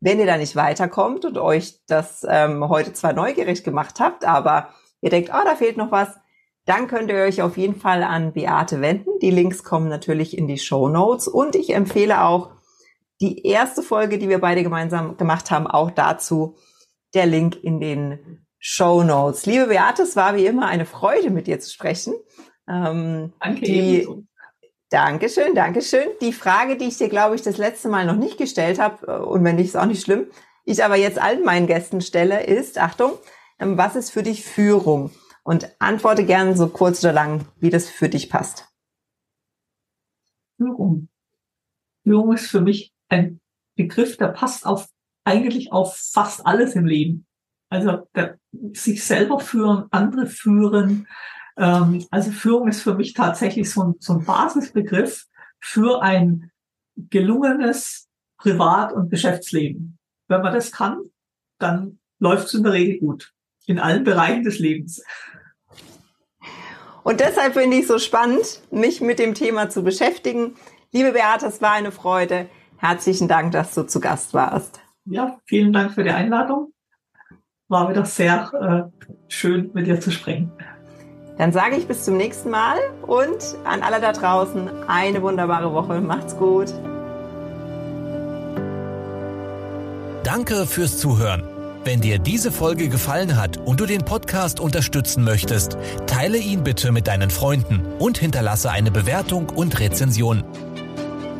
Wenn 0.00 0.18
ihr 0.18 0.26
da 0.26 0.36
nicht 0.36 0.56
weiterkommt 0.56 1.24
und 1.24 1.38
euch 1.38 1.80
das 1.86 2.26
ähm, 2.28 2.68
heute 2.68 2.92
zwar 2.92 3.12
neugierig 3.12 3.64
gemacht 3.64 4.00
habt, 4.00 4.24
aber 4.24 4.68
ihr 5.00 5.10
denkt, 5.10 5.30
oh, 5.32 5.44
da 5.44 5.54
fehlt 5.54 5.76
noch 5.76 5.92
was, 5.92 6.08
dann 6.66 6.88
könnt 6.88 7.10
ihr 7.10 7.16
euch 7.16 7.42
auf 7.42 7.56
jeden 7.56 7.76
Fall 7.76 8.02
an 8.02 8.32
Beate 8.32 8.80
wenden. 8.80 9.10
Die 9.20 9.30
Links 9.30 9.64
kommen 9.64 9.88
natürlich 9.88 10.36
in 10.36 10.48
die 10.48 10.58
Show 10.58 10.88
Notes 10.88 11.28
und 11.28 11.56
ich 11.56 11.74
empfehle 11.74 12.22
auch 12.22 12.50
die 13.20 13.46
erste 13.46 13.82
Folge, 13.82 14.18
die 14.18 14.28
wir 14.28 14.40
beide 14.40 14.62
gemeinsam 14.62 15.16
gemacht 15.16 15.50
haben, 15.50 15.66
auch 15.66 15.90
dazu 15.90 16.56
der 17.14 17.26
Link 17.26 17.62
in 17.62 17.80
den 17.80 18.44
Show 18.58 19.02
Notes. 19.02 19.46
Liebe 19.46 19.66
Beate, 19.66 20.02
es 20.02 20.16
war 20.16 20.36
wie 20.36 20.46
immer 20.46 20.66
eine 20.66 20.86
Freude, 20.86 21.30
mit 21.30 21.46
dir 21.46 21.60
zu 21.60 21.70
sprechen. 21.70 22.14
Ähm, 22.68 23.32
Danke. 23.40 23.60
Die, 23.60 24.08
Dankeschön, 24.88 25.54
Dankeschön. 25.54 26.08
Die 26.20 26.32
Frage, 26.32 26.76
die 26.76 26.86
ich 26.86 26.98
dir, 26.98 27.08
glaube 27.08 27.34
ich, 27.34 27.42
das 27.42 27.58
letzte 27.58 27.88
Mal 27.88 28.06
noch 28.06 28.16
nicht 28.16 28.38
gestellt 28.38 28.78
habe, 28.78 29.06
äh, 29.06 29.18
und 29.18 29.44
wenn 29.44 29.56
nicht, 29.56 29.68
ist 29.68 29.76
auch 29.76 29.86
nicht 29.86 30.02
schlimm, 30.02 30.28
ich 30.64 30.82
aber 30.82 30.96
jetzt 30.96 31.18
allen 31.18 31.44
meinen 31.44 31.66
Gästen 31.66 32.00
stelle, 32.00 32.44
ist, 32.46 32.78
Achtung, 32.78 33.12
ähm, 33.58 33.76
was 33.76 33.96
ist 33.96 34.10
für 34.10 34.22
dich 34.22 34.44
Führung? 34.44 35.10
Und 35.42 35.76
antworte 35.78 36.24
gerne 36.24 36.56
so 36.56 36.68
kurz 36.68 37.04
oder 37.04 37.12
lang, 37.12 37.44
wie 37.58 37.68
das 37.68 37.90
für 37.90 38.08
dich 38.08 38.30
passt. 38.30 38.66
Führung. 40.56 41.10
Führung 42.02 42.32
ist 42.32 42.46
für 42.46 42.62
mich 42.62 42.94
ein 43.08 43.40
Begriff, 43.76 44.16
der 44.16 44.28
passt 44.28 44.64
auf 44.64 44.88
eigentlich 45.24 45.72
auf 45.72 45.96
fast 45.96 46.46
alles 46.46 46.74
im 46.74 46.86
Leben. 46.86 47.26
Also 47.70 48.06
der, 48.14 48.38
sich 48.72 49.04
selber 49.04 49.40
führen, 49.40 49.86
andere 49.90 50.26
führen. 50.26 51.08
Ähm, 51.56 52.06
also 52.10 52.30
Führung 52.30 52.68
ist 52.68 52.82
für 52.82 52.94
mich 52.94 53.14
tatsächlich 53.14 53.70
so 53.70 53.82
ein, 53.82 53.94
so 53.98 54.14
ein 54.14 54.24
Basisbegriff 54.24 55.24
für 55.60 56.02
ein 56.02 56.50
gelungenes 56.96 58.08
Privat- 58.38 58.92
und 58.92 59.10
Geschäftsleben. 59.10 59.98
Wenn 60.28 60.42
man 60.42 60.52
das 60.52 60.70
kann, 60.70 61.00
dann 61.58 61.98
läuft 62.18 62.48
es 62.48 62.54
in 62.54 62.62
der 62.62 62.72
Regel 62.72 63.00
gut. 63.00 63.32
In 63.66 63.78
allen 63.78 64.04
Bereichen 64.04 64.44
des 64.44 64.58
Lebens. 64.58 65.02
Und 67.02 67.20
deshalb 67.20 67.54
finde 67.54 67.76
ich 67.76 67.82
es 67.82 67.88
so 67.88 67.98
spannend, 67.98 68.60
mich 68.70 69.00
mit 69.00 69.18
dem 69.18 69.34
Thema 69.34 69.68
zu 69.68 69.82
beschäftigen. 69.82 70.54
Liebe 70.92 71.12
Beate, 71.12 71.46
es 71.46 71.60
war 71.60 71.72
eine 71.72 71.92
Freude. 71.92 72.48
Herzlichen 72.76 73.28
Dank, 73.28 73.52
dass 73.52 73.74
du 73.74 73.82
zu 73.86 74.00
Gast 74.00 74.34
warst 74.34 74.83
ja, 75.04 75.38
vielen 75.46 75.72
Dank 75.72 75.92
für 75.92 76.04
die 76.04 76.10
Einladung. 76.10 76.72
War 77.68 77.88
wieder 77.88 78.04
sehr 78.04 78.90
äh, 78.92 79.06
schön, 79.28 79.70
mit 79.72 79.86
dir 79.86 80.00
zu 80.00 80.10
sprechen. 80.10 80.52
Dann 81.38 81.50
sage 81.50 81.76
ich 81.76 81.88
bis 81.88 82.04
zum 82.04 82.16
nächsten 82.16 82.50
Mal 82.50 82.76
und 83.02 83.56
an 83.64 83.82
alle 83.82 84.00
da 84.00 84.12
draußen 84.12 84.68
eine 84.86 85.20
wunderbare 85.22 85.72
Woche. 85.72 86.00
Macht's 86.00 86.36
gut. 86.36 86.72
Danke 90.22 90.66
fürs 90.66 90.98
Zuhören. 90.98 91.42
Wenn 91.84 92.00
dir 92.00 92.18
diese 92.18 92.50
Folge 92.50 92.88
gefallen 92.88 93.36
hat 93.36 93.58
und 93.58 93.78
du 93.78 93.84
den 93.84 94.06
Podcast 94.06 94.58
unterstützen 94.58 95.22
möchtest, 95.22 95.76
teile 96.06 96.38
ihn 96.38 96.64
bitte 96.64 96.92
mit 96.92 97.08
deinen 97.08 97.28
Freunden 97.28 97.84
und 97.98 98.16
hinterlasse 98.16 98.70
eine 98.70 98.90
Bewertung 98.90 99.50
und 99.50 99.78
Rezension. 99.80 100.44